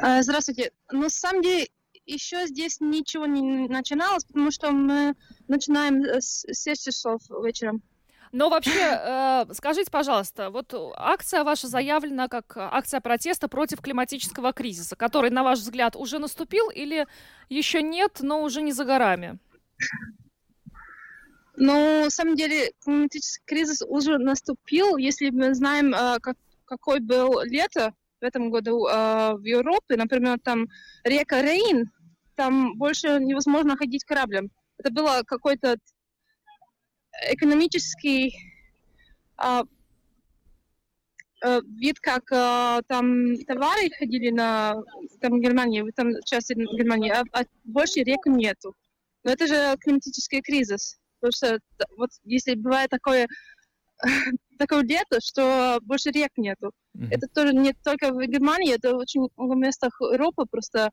[0.03, 0.71] А, здравствуйте.
[0.91, 1.67] Ну, на самом деле,
[2.05, 5.15] еще здесь ничего не начиналось, потому что мы
[5.47, 7.81] начинаем с 6 часов вечером.
[8.31, 14.95] Но вообще, э, скажите, пожалуйста, вот акция ваша заявлена как акция протеста против климатического кризиса,
[14.95, 17.07] который, на ваш взгляд, уже наступил или
[17.49, 19.39] еще нет, но уже не за горами?
[21.55, 24.97] Ну, на самом деле, климатический кризис уже наступил.
[24.97, 30.39] Если мы знаем, э, как, какой был лето в этом году э, в Европе, например,
[30.43, 30.67] там
[31.03, 31.91] река Рейн,
[32.35, 34.51] там больше невозможно ходить кораблем.
[34.77, 35.77] Это было какой-то
[37.31, 38.37] экономический
[39.37, 39.63] а,
[41.43, 44.75] а, вид, как а, там товары ходили на
[45.21, 48.75] там Германии, в этом части Германии, а, а больше рек нету.
[49.23, 50.97] Но это же климатический кризис.
[51.19, 51.59] Потому что
[51.97, 53.27] вот если бывает такое
[54.57, 56.71] такое лето, что больше рек нету.
[56.95, 57.07] Mm-hmm.
[57.11, 60.91] Это тоже не только в Германии, это очень много местах Европы, просто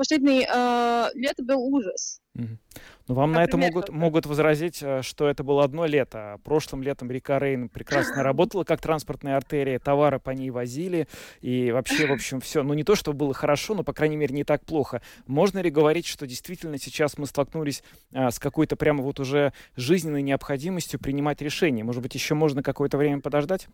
[0.00, 2.22] последний э, лето был ужас.
[2.34, 6.40] Но вам на это могут, могут возразить, э, что это было одно лето.
[6.42, 11.06] Прошлым летом река Рейн прекрасно работала как транспортная артерия, товары по ней возили,
[11.42, 12.62] и вообще, в общем, все.
[12.62, 15.02] Ну, не то, что было хорошо, но, по крайней мере, не так плохо.
[15.26, 17.82] Можно ли говорить, что действительно сейчас мы столкнулись
[18.14, 21.84] а, с какой-то прямо вот уже жизненной необходимостью принимать решения?
[21.84, 23.68] Может быть, еще можно какое-то время подождать?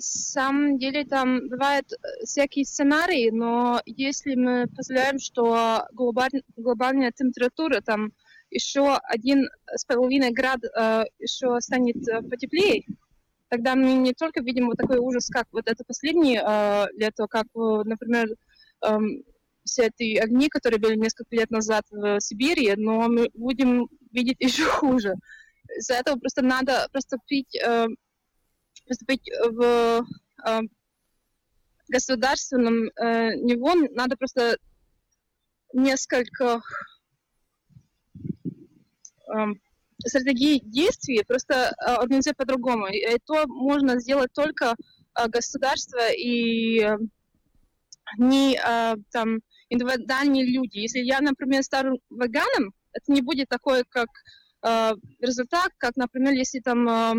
[0.00, 7.80] Самом деле там бывают э, всякие сценарии, но если мы позволяем, что глобаль, глобальная температура
[7.80, 8.12] там
[8.50, 12.84] еще один с половиной град э, еще станет э, потеплее,
[13.48, 17.46] тогда мы не только видим вот такой ужас, как вот это последнее э, лето, как,
[17.54, 18.28] например,
[18.84, 18.98] э,
[19.64, 24.64] все эти огни, которые были несколько лет назад в Сибири, но мы будем видеть еще
[24.64, 25.14] хуже.
[25.78, 27.86] Из-за этого просто надо проступить э,
[28.90, 30.04] поступить в
[30.44, 30.60] э,
[31.86, 34.58] государственном э, него, надо просто
[35.72, 36.60] несколько
[39.32, 39.46] э,
[40.04, 42.86] стратегий действий просто э, организовать по-другому.
[42.86, 46.96] Это можно сделать только э, государство и э,
[48.18, 50.78] не э, там индивидуальные люди.
[50.78, 54.08] Если я, например, стану веганом, это не будет такой, как
[54.66, 57.14] э, результат, как, например, если там э,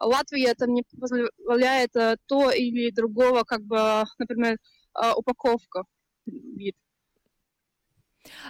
[0.00, 4.56] Латвия там не позволяет э, то или другого, как бы, например,
[5.00, 5.84] э, упаковка
[6.26, 6.74] вид.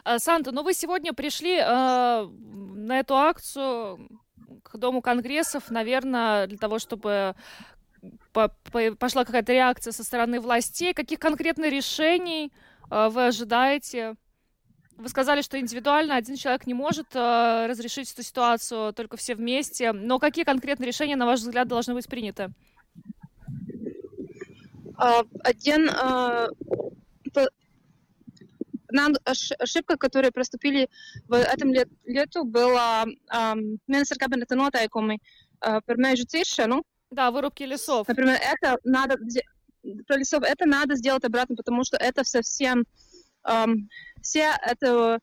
[0.05, 4.09] А, Санта, ну вы сегодня пришли э, на эту акцию
[4.63, 7.35] к Дому Конгрессов, наверное, для того, чтобы
[8.33, 10.95] по по пошла какая-то реакция со стороны властей.
[10.95, 12.53] Каких конкретных решений
[12.91, 14.17] э, вы ожидаете?
[14.99, 19.93] Вы сказали, что индивидуально один человек не может э, разрешить эту ситуацию, только все вместе.
[19.93, 22.51] Но какие конкретные решения, на ваш взгляд, должны быть приняты?
[25.01, 26.49] Uh, один uh,
[29.25, 30.89] ошибка, которую проступили
[31.29, 33.05] в этом лет, лету, была
[33.87, 35.19] министр кабинета noteikumi
[35.65, 36.83] uh, par mežu ciršanu.
[37.13, 38.09] Да, вырубки лесов.
[38.09, 39.17] Например, это надо
[40.07, 42.85] про лесов это надо сделать обратно, потому что это совсем
[44.21, 45.21] вся эта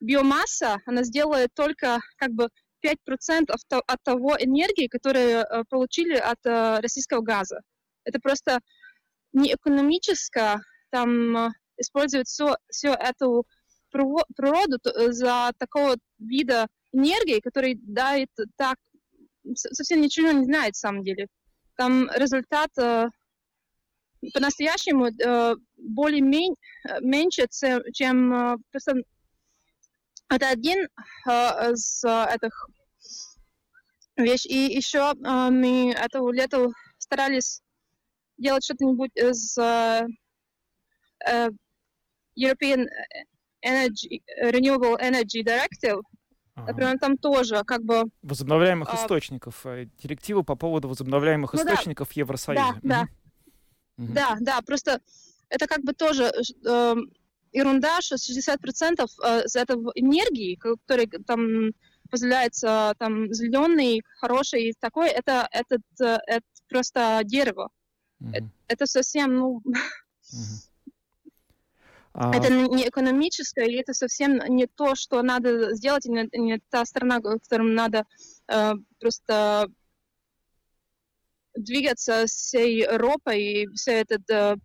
[0.00, 2.48] биомасса, она сделает только как бы
[2.84, 3.50] 5%
[3.86, 7.60] от того энергии, которую э, получили от э, российского газа.
[8.04, 8.60] Это просто
[9.32, 10.60] не экономическое,
[10.90, 13.46] там э, использовать все, всю эту
[13.90, 14.78] природу
[15.12, 18.76] за такого вида энергии, который дает так,
[19.54, 21.28] совсем ничего не знает, на самом деле.
[21.76, 22.70] Там результат
[24.32, 26.54] по-настоящему э, более мен,
[27.00, 27.46] меньше,
[27.92, 28.94] чем э, просто
[30.28, 30.88] это один
[31.28, 32.68] э, из этих
[34.16, 34.68] вещей.
[34.68, 37.60] И еще мы это лето старались
[38.38, 39.56] делать что-нибудь из
[42.36, 42.86] European
[43.64, 46.02] Energy, Renewable Energy Directive,
[46.56, 46.68] Ага.
[46.68, 49.66] например, там тоже как бы Возобновляемых а, источников.
[49.66, 51.72] э, Директива по поводу возобновляемых Ну да.
[51.72, 52.78] источников в Евросоюзе.
[52.82, 53.08] Да, да.
[53.96, 54.14] Мгм.
[54.14, 55.00] Да, да, просто
[55.48, 56.32] это как бы тоже
[56.66, 56.94] э,
[57.52, 61.72] ерунда, что 60% э, этого энергии, который там
[62.10, 67.70] позволяется там зеленый, хороший и такой, это, этот, э, это просто дерево.
[68.20, 68.50] Мгм.
[68.68, 69.62] Это совсем, ну.
[72.16, 76.60] А, это не экономическое, и это совсем не то, что надо сделать, и не, не
[76.70, 78.06] та страна, к которым надо
[78.46, 79.68] э, просто
[81.56, 84.28] двигаться всей Европой и все этот...
[84.30, 84.56] э,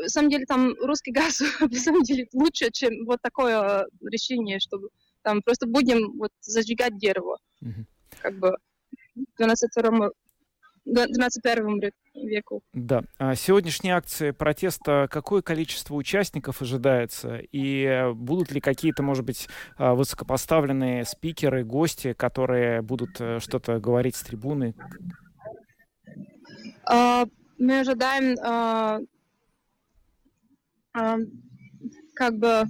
[0.00, 4.88] на самом деле там русский газ на самом деле лучше, чем вот такое решение, чтобы
[5.22, 7.86] там просто будем вот зажигать дерево, Мгм.
[8.22, 8.56] как бы
[9.16, 9.70] в 12
[10.88, 11.80] 21
[12.14, 12.62] веку.
[12.72, 13.02] Да.
[13.18, 17.40] А сегодняшние акции протеста, какое количество участников ожидается?
[17.52, 24.16] И будут ли какие-то, может быть, а, высокопоставленные спикеры, гости, которые будут э, что-то говорить
[24.16, 24.74] с трибуны?
[26.90, 27.26] А,
[27.58, 29.00] мы ожидаем а,
[30.94, 31.18] а,
[32.14, 32.64] как бы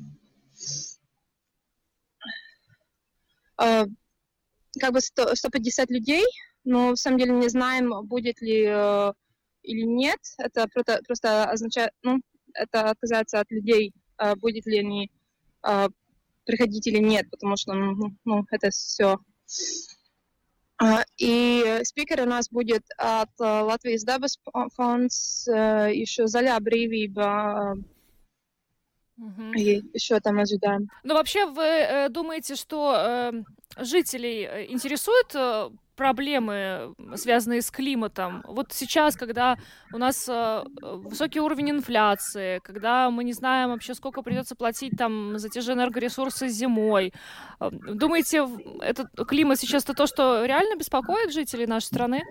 [3.57, 6.25] как бы 100, 150 людей,
[6.65, 10.21] но в самом деле не знаем, будет ли или нет.
[10.39, 12.21] Это просто, просто означает, ну,
[12.55, 13.93] это отказаться от людей,
[14.37, 15.11] будет ли они
[16.45, 19.19] приходить или нет, потому что, ну, ну, это все
[21.18, 24.38] И спикер у нас будет от э, Латвijas Dabas
[24.76, 27.78] фондс, э, еще Заля Брīvība,
[29.55, 30.89] И еще там ожидаем.
[31.03, 33.33] Ну, вообще, вы э, думаете, что э,
[33.83, 38.43] жителей э, интересуют э, проблемы, связанные с климатом?
[38.47, 39.59] Вот сейчас, когда
[39.93, 45.39] у нас э, высокий уровень инфляции, когда мы не знаем вообще, сколько придется платить там
[45.39, 47.13] за те же энергоресурсы зимой,
[47.61, 48.49] э, думаете,
[48.81, 52.23] этот климат сейчас это то, что реально беспокоит жителей нашей страны?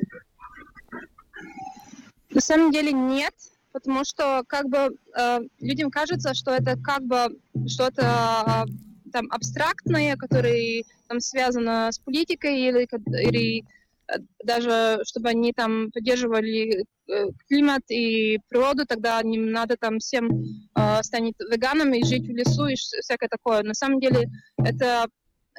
[2.30, 3.34] На самом деле нет,
[3.78, 7.38] потому что как бы э, людям кажется, что это как бы
[7.68, 8.72] что-то э,
[9.12, 12.88] там абстрактное, которое там связано с политикой или,
[13.22, 13.64] или
[14.08, 20.28] э, даже чтобы они там поддерживали э, климат и природу, тогда им надо там всем
[20.76, 23.62] э, станет веганами и жить в лесу и всякое такое.
[23.62, 25.08] На самом деле это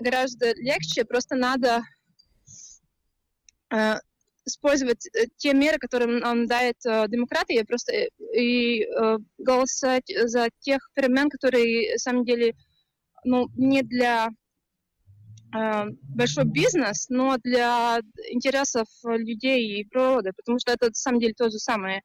[0.01, 1.83] гораздо легче, просто надо
[3.73, 3.95] э,
[4.49, 10.49] использовать э, те меры, которые нам дает э, демократия, просто э, и э, голосовать за
[10.61, 12.55] тех перемен, которые, на самом деле,
[13.25, 14.29] ну, не для
[15.55, 15.85] э,
[16.15, 21.51] большой бизнес, но для интересов людей и природы, потому что это, на самом деле, то
[21.51, 22.03] же самое.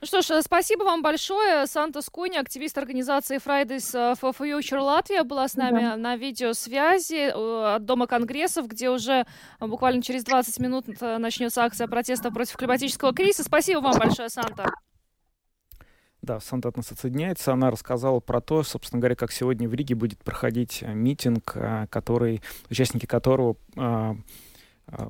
[0.00, 1.66] Ну что ж, э, спасибо вам большое.
[1.66, 7.74] Санта Скуни, активист организации Fridays э, for Future Латвия, была с нами на видеосвязи э,
[7.74, 9.26] от Дома конгрессов, где уже
[9.58, 13.42] буквально через 20 минут начнется акция протеста против климатического кризиса.
[13.42, 14.70] Спасибо вам большое, Санта.
[16.22, 17.52] Да, Санта от нас отсоединяется.
[17.52, 21.56] Она рассказала про то, собственно говоря, как сегодня в Риге будет проходить митинг,
[21.90, 23.56] который, участники которого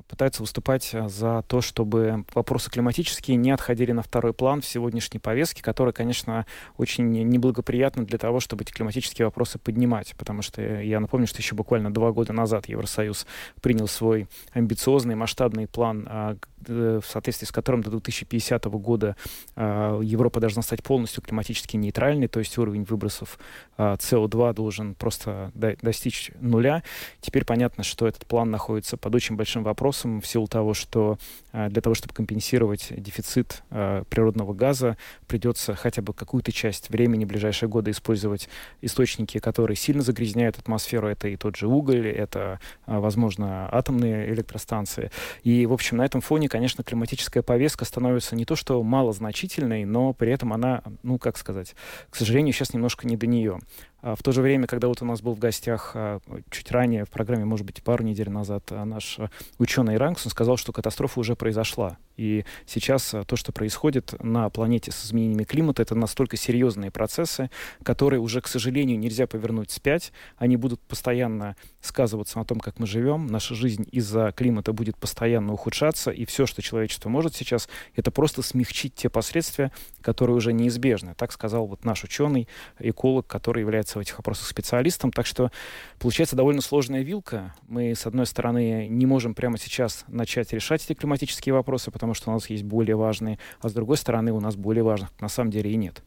[0.07, 5.19] пытаются выступать э, за то, чтобы вопросы климатические не отходили на второй план в сегодняшней
[5.19, 6.45] повестке, которая, конечно,
[6.77, 11.39] очень неблагоприятна для того, чтобы эти климатические вопросы поднимать, потому что э, я напомню, что
[11.39, 13.25] еще буквально два года назад Евросоюз
[13.61, 19.15] принял свой амбициозный масштабный план, а, в соответствии с которым до 2050 года
[19.55, 23.39] а, Европа должна стать полностью климатически нейтральной, то есть уровень выбросов
[23.77, 26.83] а, СО2 должен просто до- достичь нуля.
[27.21, 31.17] Теперь понятно, что этот план находится под очень большим вопросом в силу того, что
[31.51, 37.27] а, для того, чтобы компенсировать дефицит природного газа, придется хотя бы какую-то часть времени в
[37.27, 38.49] ближайшие годы использовать
[38.81, 41.07] источники, которые сильно загрязняют атмосферу.
[41.07, 45.11] Это и тот же уголь, это, возможно, атомные электростанции.
[45.43, 50.13] И, в общем, на этом фоне, конечно, климатическая повестка становится не то что малозначительной, но
[50.13, 51.75] при этом она, ну, как сказать,
[52.09, 53.59] к сожалению, сейчас немножко не до нее.
[54.01, 57.05] А В то же время, когда вот у нас был в гостях а, чуть ранее
[57.05, 59.19] в программе, может быть, пару недель назад, а, наш
[59.57, 61.97] ученый Ранкс, он сказал, что катастрофа уже произошла.
[62.19, 67.49] И сейчас то, что происходит на планете с изменениями климата, это настолько серьезные процессы,
[67.81, 70.11] которые уже, к сожалению, нельзя повернуть вспять.
[70.37, 73.27] Они будут постоянно сказываться на том, как мы живем.
[73.27, 76.11] Наша жизнь из-за климата будет постоянно ухудшаться.
[76.11, 79.71] И все, что человечество может сейчас, это просто смягчить те последствия,
[80.01, 81.15] которые уже неизбежны.
[81.15, 85.11] Так сказал вот наш ученый, эколог, который является в этих вопросах специалистом.
[85.11, 85.51] Так что
[85.97, 87.55] получается довольно сложная вилка.
[87.67, 92.29] Мы, с одной стороны, не можем прямо сейчас начать решать эти климатические вопросы, потому что
[92.29, 95.51] у нас есть более важные, а с другой стороны, у нас более важных на самом
[95.51, 96.03] деле и нет.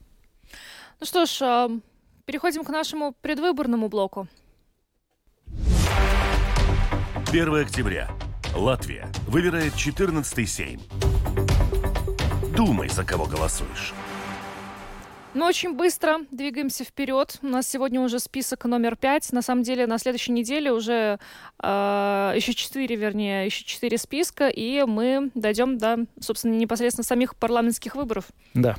[1.01, 1.71] Ну что ж, а,
[2.27, 4.29] переходим к нашему предвыборному блоку.
[7.33, 8.11] 1 октября.
[8.55, 10.81] Латвия выбирает 14-й Сейм.
[12.55, 13.95] Думай, за кого голосуешь.
[15.35, 17.39] Ну, очень быстро двигаемся вперед.
[17.43, 19.33] У нас сегодня уже список номер пять.
[19.33, 21.19] На самом деле, на следующей неделе уже
[21.63, 27.97] э, еще четыре, вернее, еще четыре списка, и мы дойдем до, собственно, непосредственно самих парламентских
[27.97, 28.27] выборов.
[28.53, 28.77] Да,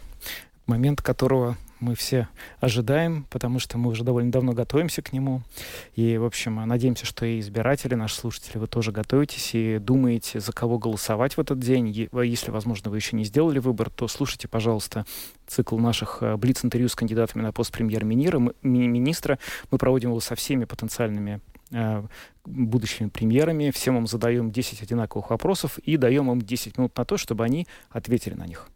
[0.68, 2.30] момент которого мы все
[2.60, 5.42] ожидаем, потому что мы уже довольно давно готовимся к нему.
[5.96, 10.54] И, в общем, надеемся, что и избиратели, наши слушатели, вы тоже готовитесь и думаете, за
[10.54, 11.90] кого голосовать в этот день.
[11.90, 15.06] Если, возможно, вы еще не сделали выбор, то слушайте, пожалуйста,
[15.46, 19.38] цикл наших э, блиц-интервью с кандидатами на пост премьер-министра.
[19.70, 22.04] Мы проводим его со всеми потенциальными э,
[22.46, 23.72] будущими премьерами.
[23.72, 27.68] Всем им задаем 10 одинаковых вопросов и даем им 10 минут на то, чтобы они
[27.92, 28.70] ответили на них.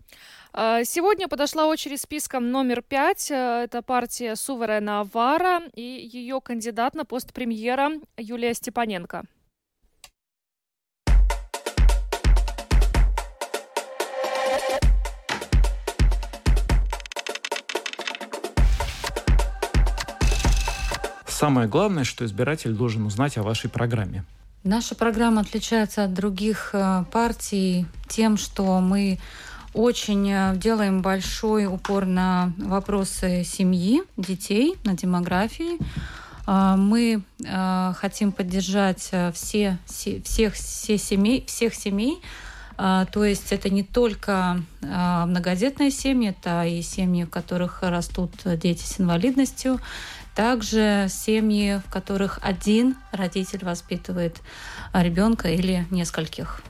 [0.59, 3.29] А, сегодня подошла очередь списком номер пять.
[3.29, 9.25] Э, это партия Суверена Вара и ее кандидат на пост премьера Юлия Степаненко.
[21.27, 24.23] Самое главное, что избиратель должен узнать о вашей программе.
[24.63, 29.19] Наша программа отличается от других э, партий тем, что мы
[29.73, 35.77] очень э, делаем большой упор на вопросы семьи, детей, на демографии.
[36.45, 42.21] А, мы э, хотим поддержать э, все, всех, все семей, всех семей,
[42.77, 48.83] а, то есть это не только многодетные семьи, это и семьи, в которых растут дети
[48.83, 49.79] с инвалидностью,
[50.35, 54.37] также семьи, в которых один родитель воспитывает
[54.93, 56.61] ребенка или нескольких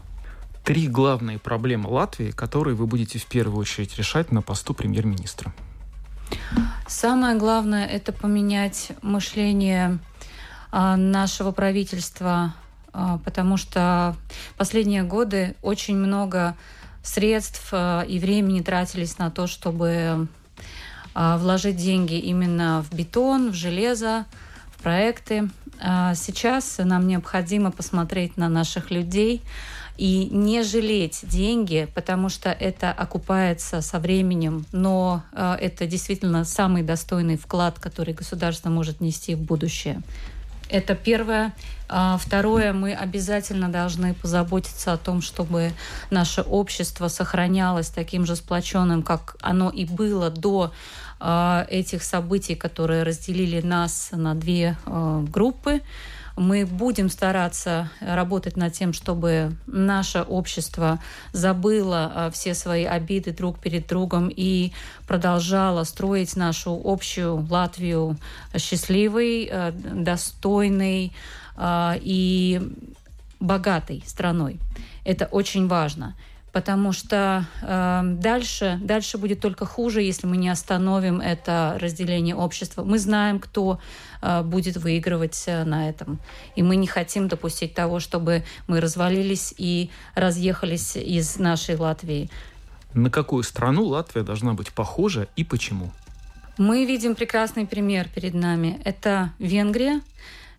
[0.67, 5.53] три главные проблемы Латвии, которые вы будете в первую очередь решать на посту премьер-министра?
[6.87, 9.99] Самое главное– это поменять мышление
[10.69, 12.53] а, нашего правительства,
[12.91, 14.17] а, потому что
[14.57, 16.57] последние годы очень много
[17.01, 20.27] средств а, и времени тратились на то, чтобы
[21.15, 24.25] вложить деньги именно в бетон, в железо,
[24.75, 25.49] в проекты.
[25.79, 29.41] Сейчас нам необходимо посмотреть на наших людей,
[29.97, 36.83] и не жалеть деньги, потому что это окупается со временем, но э, это действительно самый
[36.83, 40.01] достойный вклад, который государство может нести в будущее.
[40.69, 41.53] Это первое.
[41.89, 45.71] А второе, мы обязательно должны позаботиться о том, чтобы
[46.11, 50.73] наше общество сохранялось таким же сплоченным, как оно и было до
[51.19, 55.81] э, этих событий, которые разделили нас на две э, группы.
[56.37, 60.99] Мы будем стараться работать над тем, чтобы наше общество
[61.33, 64.71] забыло а, все свои обиды друг перед другом и
[65.07, 68.17] продолжало строить нашу общую Латвию
[68.55, 71.11] счастливой, а, достойной
[71.55, 72.61] а, и
[73.39, 74.59] богатой страной.
[75.05, 76.15] Это очень важно
[76.57, 82.83] потому что э, дальше, дальше будет только хуже, если мы не остановим это разделение общества.
[82.83, 83.79] Мы знаем, кто
[84.23, 86.17] э, будет выигрывать э, на этом.
[86.55, 92.27] И мы не хотим допустить того, чтобы мы развалились и разъехались из нашей Латвии.
[92.95, 95.91] На какую страну Латвия должна быть похожа и почему?
[96.57, 98.81] Мы видим прекрасный пример перед нами.
[98.83, 100.01] Это Венгрия.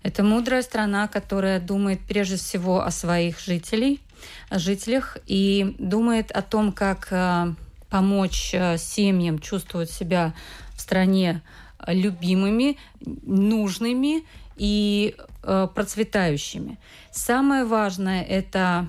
[0.05, 4.01] Это мудрая страна, которая думает прежде всего о своих жителей–
[4.51, 7.55] жителях и думает о том, как э,
[7.91, 10.35] помочь э, семьям чувствовать себя
[10.75, 11.43] в стране
[11.87, 14.25] любимыми, нужными
[14.57, 16.79] и э, процветающими.
[17.11, 18.89] Самое важное– это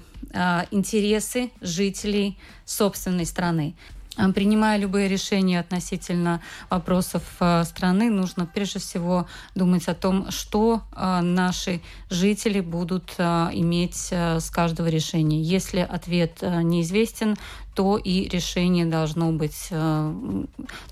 [0.69, 3.73] интересы жителей собственной страны.
[4.15, 10.81] А, принимая любые решения относительно вопросов а, страны, нужно прежде всего думать о том, что
[10.91, 15.41] а, наши жители будут иметь с каждого решения.
[15.41, 17.35] Если ответ неизвестен,
[17.75, 19.69] то и решение должно быть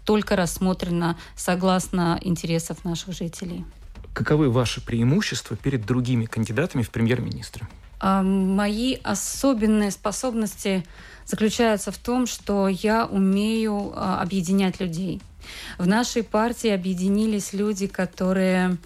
[0.06, 3.66] только рассмотрено согласно интересов наших жителей.
[4.14, 7.68] Каковы ваши преимущества перед другими кандидатами в премьер-министры?
[8.02, 10.86] Мои особенные способности
[11.28, 15.22] заключается в том, что я умею а, объединять людей.
[15.78, 18.78] В нашей партии объединились люди, которые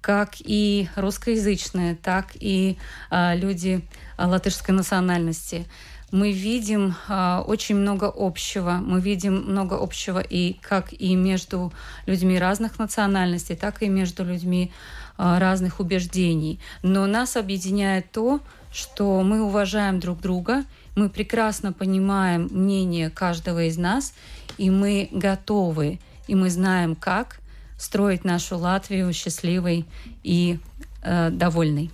[0.00, 2.76] как и русскоязычные, так и
[3.10, 3.80] а, люди
[4.16, 5.66] а, латышской национальности.
[6.10, 8.72] Мы видим а, очень много общего.
[8.72, 11.72] Мы видим много общего и как и между
[12.06, 14.70] людьми разных национальностей, так и между людьми
[15.16, 16.60] а, разных убеждений.
[16.82, 18.40] Но нас объединяет то,
[18.72, 20.64] что мы уважаем друг друга
[20.94, 24.14] мы прекрасно понимаем мнение каждого из нас,
[24.58, 27.40] и мы готовы и мы знаем, как
[27.78, 29.84] строить нашу Латвию счастливой
[30.22, 30.58] и
[31.02, 31.90] э, довольной.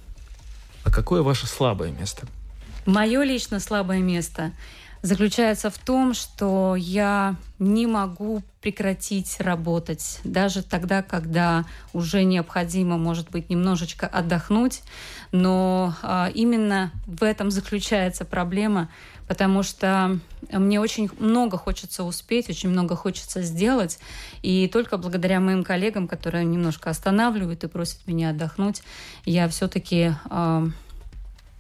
[0.85, 2.27] А какое ваше слабое место?
[2.87, 4.53] Мое лично слабое место
[5.03, 13.31] заключается в том, что я не могу прекратить работать, даже тогда, когда уже необходимо, может
[13.31, 14.83] быть, немножечко отдохнуть.
[15.33, 18.89] Но а, именно в этом заключается проблема,
[19.29, 20.19] потому что
[20.51, 24.01] мне очень много хочется успеть, очень много хочется сделать,
[24.43, 28.83] и только благодаря моим коллегам, которые немножко останавливают и просят меня отдохнуть,
[29.25, 30.67] я все-таки э,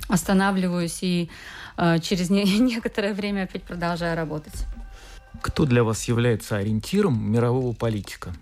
[0.09, 1.31] останавливаюсь и
[1.77, 4.66] э, через не некоторое время опять продолжаю работать.
[5.41, 8.35] Кто для вас является ориентиром мирового политика?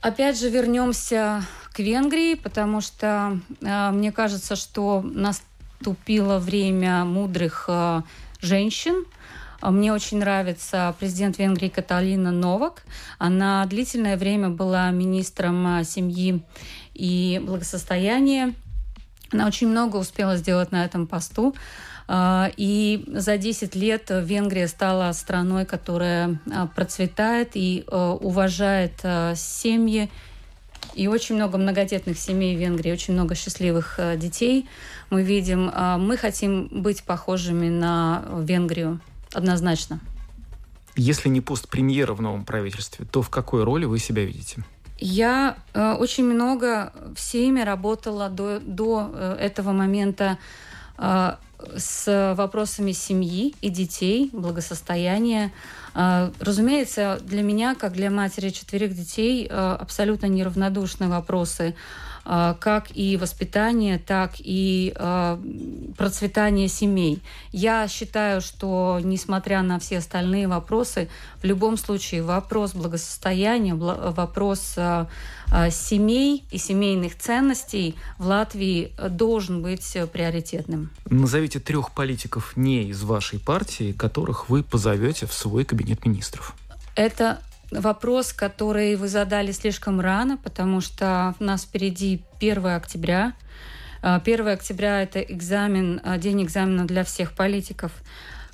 [0.00, 1.42] Опять же вернемся
[1.72, 8.02] к Венгрии, потому что э, мне кажется, что наступило время мудрых э,
[8.40, 9.04] женщин.
[9.62, 12.84] Мне очень нравится президент Венгрии Каталина Новак.
[13.18, 16.42] Она длительное время была министром семьи
[16.94, 18.54] и благосостояния.
[19.32, 21.54] Она очень много успела сделать на этом посту.
[22.08, 29.04] А, и за 10 лет Венгрия стала страной, которая а, процветает и а, уважает
[29.36, 30.10] семьи.
[30.94, 34.66] И очень много многодетных семей в Венгрии, очень много счастливых детей
[35.10, 35.70] мы видим.
[35.98, 39.00] Мы хотим быть похожими на Венгрию
[39.34, 40.00] однозначно.
[40.94, 44.64] Если не пост премьера в новом правительстве, то в какой роли вы себя видите?
[44.98, 50.38] Я э, очень много в Сейме работала до, до э, этого момента
[50.96, 51.34] э,
[51.76, 55.52] с вопросами семьи и детей, благосостояния.
[55.94, 62.88] Э, разумеется, для меня, как для матери четверых детей, э, абсолютно неравнодушны вопросы а, как
[62.96, 65.40] и воспитание, так и а,
[65.96, 67.22] процветание семей.
[67.52, 71.08] Я считаю, что несмотря на все остальные вопросы,
[71.40, 75.08] в любом случае вопрос благосостояния, вопрос а,
[75.70, 80.90] семей и семейных ценностей в Латвии должен быть приоритетным.
[81.08, 86.54] Назовите трех политиков не из вашей партии, которых вы позовете в свой кабинет министров.
[86.96, 87.40] Это
[87.70, 93.32] вопрос, который вы задали слишком рано, потому что у нас впереди 1 октября.
[94.02, 97.92] 1 а, октября– это экзамен, а, день экзамена для всех политиков.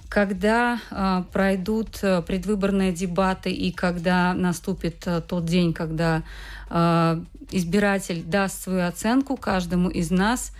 [0.08, 6.22] Когда э, пройдут предвыборные дебаты и когда наступит э, тот день, когда
[6.68, 10.52] э, избиратель даст свою оценку каждому из нас,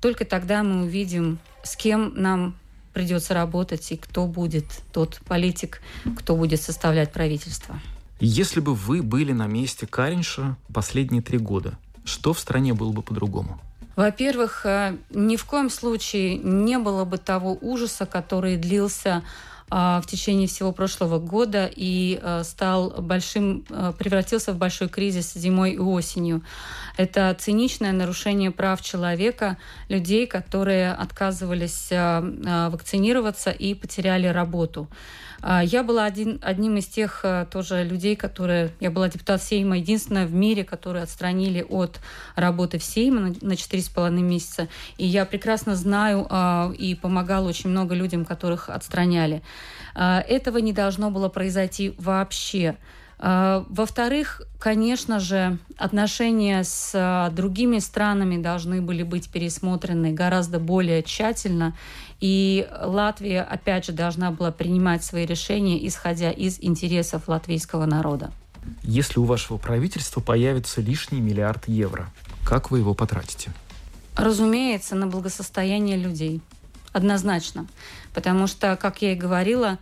[0.00, 2.54] только тогда мы увидим, с кем нам
[2.96, 5.82] придется работать и кто будет тот политик,
[6.16, 7.78] кто будет составлять правительство.
[8.20, 11.74] Если бы вы были на месте Каринша последние три года,
[12.06, 13.60] что в стране было бы по-другому?
[13.96, 19.22] Во-первых, э, ни в коем случае не было бы того ужаса, который длился
[19.68, 25.72] в течение всего прошлого года и э, стал большим, э, превратился в большой кризис зимой
[25.72, 26.42] и осенью.
[26.96, 29.58] Это циничное нарушение прав человека,
[29.88, 34.88] людей, которые отказывались вакцинироваться и потеряли работу.
[35.42, 38.70] А, я была один, одним из тех тоже людей, которые...
[38.80, 42.00] Я была депутат Сейма, единственная в мире, которые отстранили от
[42.34, 44.68] работы в Сейме на с половиной месяца.
[44.96, 49.42] И я прекрасно знаю а, и помогала очень много людям, которых отстраняли.
[49.94, 52.76] А, этого не должно было произойти вообще.
[53.18, 61.74] Во-вторых, конечно же, отношения с другими странами должны были быть пересмотрены гораздо более тщательно.
[62.20, 68.32] И Латвия, опять же, должна была принимать свои решения, исходя из интересов латвийского народа.
[68.82, 72.10] Если у вашего правительства появится лишний миллиард евро,
[72.44, 73.50] как вы его потратите?
[74.14, 76.42] Разумеется, на благосостояние людей.
[76.96, 77.66] Однозначно.
[78.14, 79.78] Потому что, как я и говорила,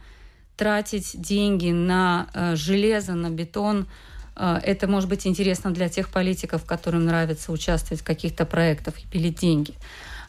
[0.56, 3.86] тратить деньги на э, железо, на бетон,
[4.34, 9.06] э, это может быть интересно для тех политиков, которым нравится участвовать в каких-то проектах и
[9.06, 9.74] пилить деньги.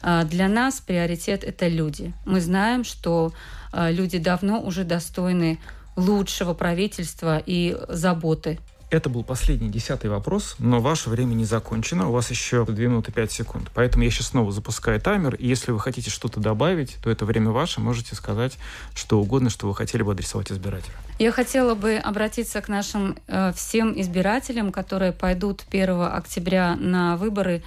[0.00, 2.14] А, для нас приоритет– это люди.
[2.24, 3.32] Мы знаем, что
[3.72, 5.58] а, люди давно уже достойны
[5.96, 8.60] лучшего правительства и заботы
[8.90, 12.08] это был последний, десятый вопрос, но ваше время не закончено.
[12.08, 13.70] У вас еще 2 минуты 5 секунд.
[13.74, 15.34] Поэтому я сейчас снова запускаю таймер.
[15.34, 17.80] И если вы хотите что-то добавить, то это время ваше.
[17.80, 18.58] Можете сказать
[18.94, 20.94] что угодно, что вы хотели бы адресовать избирателю.
[21.18, 27.62] Я хотела бы обратиться к нашим э, всем избирателям, которые пойдут 1 октября на выборы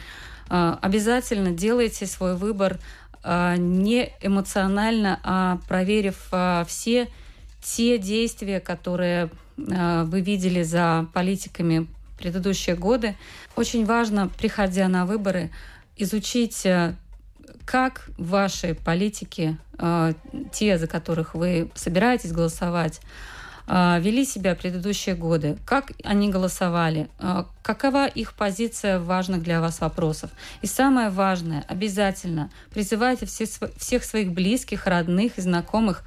[0.50, 2.80] а, обязательно делайте свой выбор
[3.24, 7.08] а, не эмоционально, а проверив а, все
[7.62, 9.30] те действия, которые
[9.68, 11.88] вы видели за политиками
[12.18, 13.16] предыдущие годы.
[13.56, 15.52] Очень важно, приходя на выборы,
[15.96, 16.68] изучить,
[17.66, 19.58] как ваши политики,
[20.52, 23.00] те, за которых вы собираетесь голосовать,
[23.68, 27.08] вели себя предыдущие годы, как они голосовали,
[27.62, 30.32] какова их позиция в важных для вас вопросов.
[30.64, 33.46] И самое важное, обязательно призывайте все,
[33.78, 36.04] всех своих близких, родных и знакомых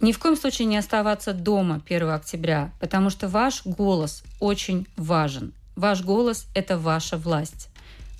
[0.00, 5.52] ни в коем случае не оставаться дома 1 октября, потому что ваш голос очень важен.
[5.76, 7.68] Ваш голос– это ваша власть.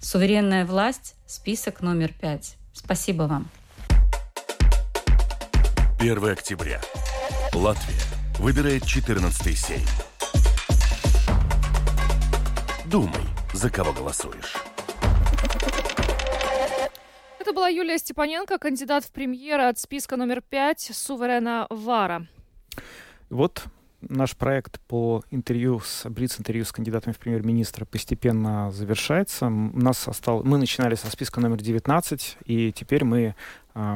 [0.01, 2.57] Суверенная власть– список номер пять.
[2.73, 3.49] Спасибо вам.
[6.01, 6.81] 1 октября.
[7.53, 8.01] Латвия
[8.39, 9.87] выбирает 14-й сейм.
[12.87, 14.55] Думай, за кого голосуешь.
[17.49, 22.27] Это была Юлия Степаненко, кандидат в премьеры от списка номер пять Суверена Вара.
[23.31, 23.65] Вот
[24.03, 29.47] наш проект по интервью с Блиц-интервью с кандидатами в премьер-министра постепенно завершается.
[29.47, 33.35] У нас осталось, мы начинали со списка номер 19, и теперь мы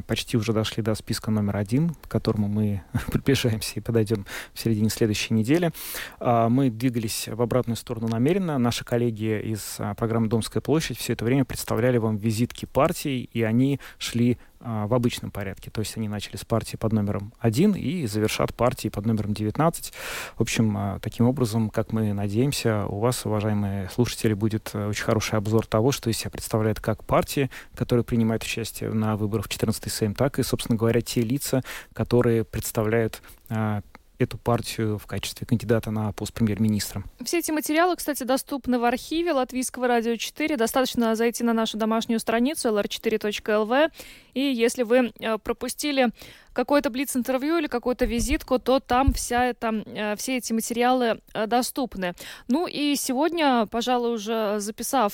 [0.07, 4.91] почти уже дошли до списка номер один, к которому мы приближаемся и подойдем в середине
[4.91, 5.73] следующей недели.
[6.21, 8.59] А, мы двигались в обратную сторону намеренно.
[8.59, 13.43] Наши коллеги из а, программы «Домская площадь» все это время представляли вам визитки партий, и
[13.43, 15.71] они шли а, в обычном порядке.
[15.71, 19.93] То есть они начали с партии под номером 1 и завершат партии под номером 19.
[20.37, 25.03] В общем, а, таким образом, как мы надеемся, у вас, уважаемые слушатели, будет э, очень
[25.05, 29.49] хороший обзор того, что из себя представляет как партии, которые принимают участие на выборах в
[29.63, 33.83] 14-й Сейм, так и, собственно говоря, те лица, которые представляют а,
[34.23, 37.03] эту партию в качестве кандидата на пост премьер-министра.
[37.25, 40.57] Все эти материалы, кстати, доступны в архиве Латвийского радио 4.
[40.57, 43.91] Достаточно зайти на нашу домашнюю страницу lr4.lv.
[44.35, 46.11] И если вы э, пропустили
[46.53, 52.15] какое-то блиц-интервью или какую-то визитку, то там вся это, э, все эти материалы э, доступны.
[52.49, 55.13] Ну и сегодня, пожалуй, уже записав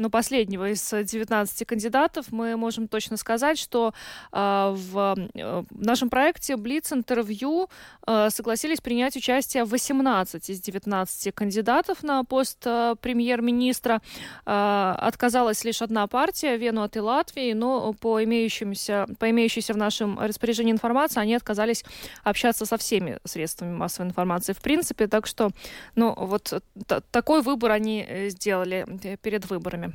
[0.00, 3.92] ну, последнего из 19 кандидатов, мы можем точно сказать, что
[4.32, 7.68] э, в э, нашем проекте Блиц интервью
[8.06, 14.00] э, согласились принять участие 18 из 19 кандидатов на пост э, премьер-министра.
[14.46, 19.76] Э, отказалась лишь одна партия, Вену от и Латвии, но по, имеющимся, по имеющейся в
[19.76, 21.84] нашем распоряжении информации они отказались
[22.24, 25.06] общаться со всеми средствами массовой информации в принципе.
[25.06, 25.50] Так что,
[25.94, 26.62] ну, вот
[27.10, 29.89] такой выбор они э, сделали э, перед выборами.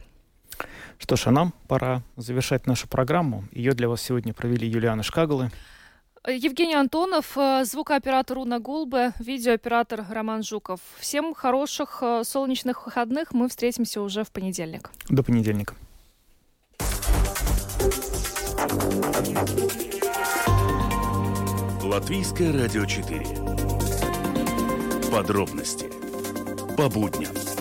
[0.98, 3.44] Что ж, а нам пора завершать нашу программу.
[3.52, 5.52] Ее для вас сегодня провели Юлиана Шкагалы.
[6.28, 10.80] Евгений Антонов, э, звукооператор Уна Гулбе, видеооператор Роман Жуков.
[10.98, 13.34] Всем хороших э, солнечных выходных.
[13.34, 14.90] Мы встретимся уже в понедельник.
[15.10, 15.76] До понедельника.
[21.84, 23.20] Латвийское радио 4.
[25.12, 25.86] Подробности
[26.76, 27.55] по будням.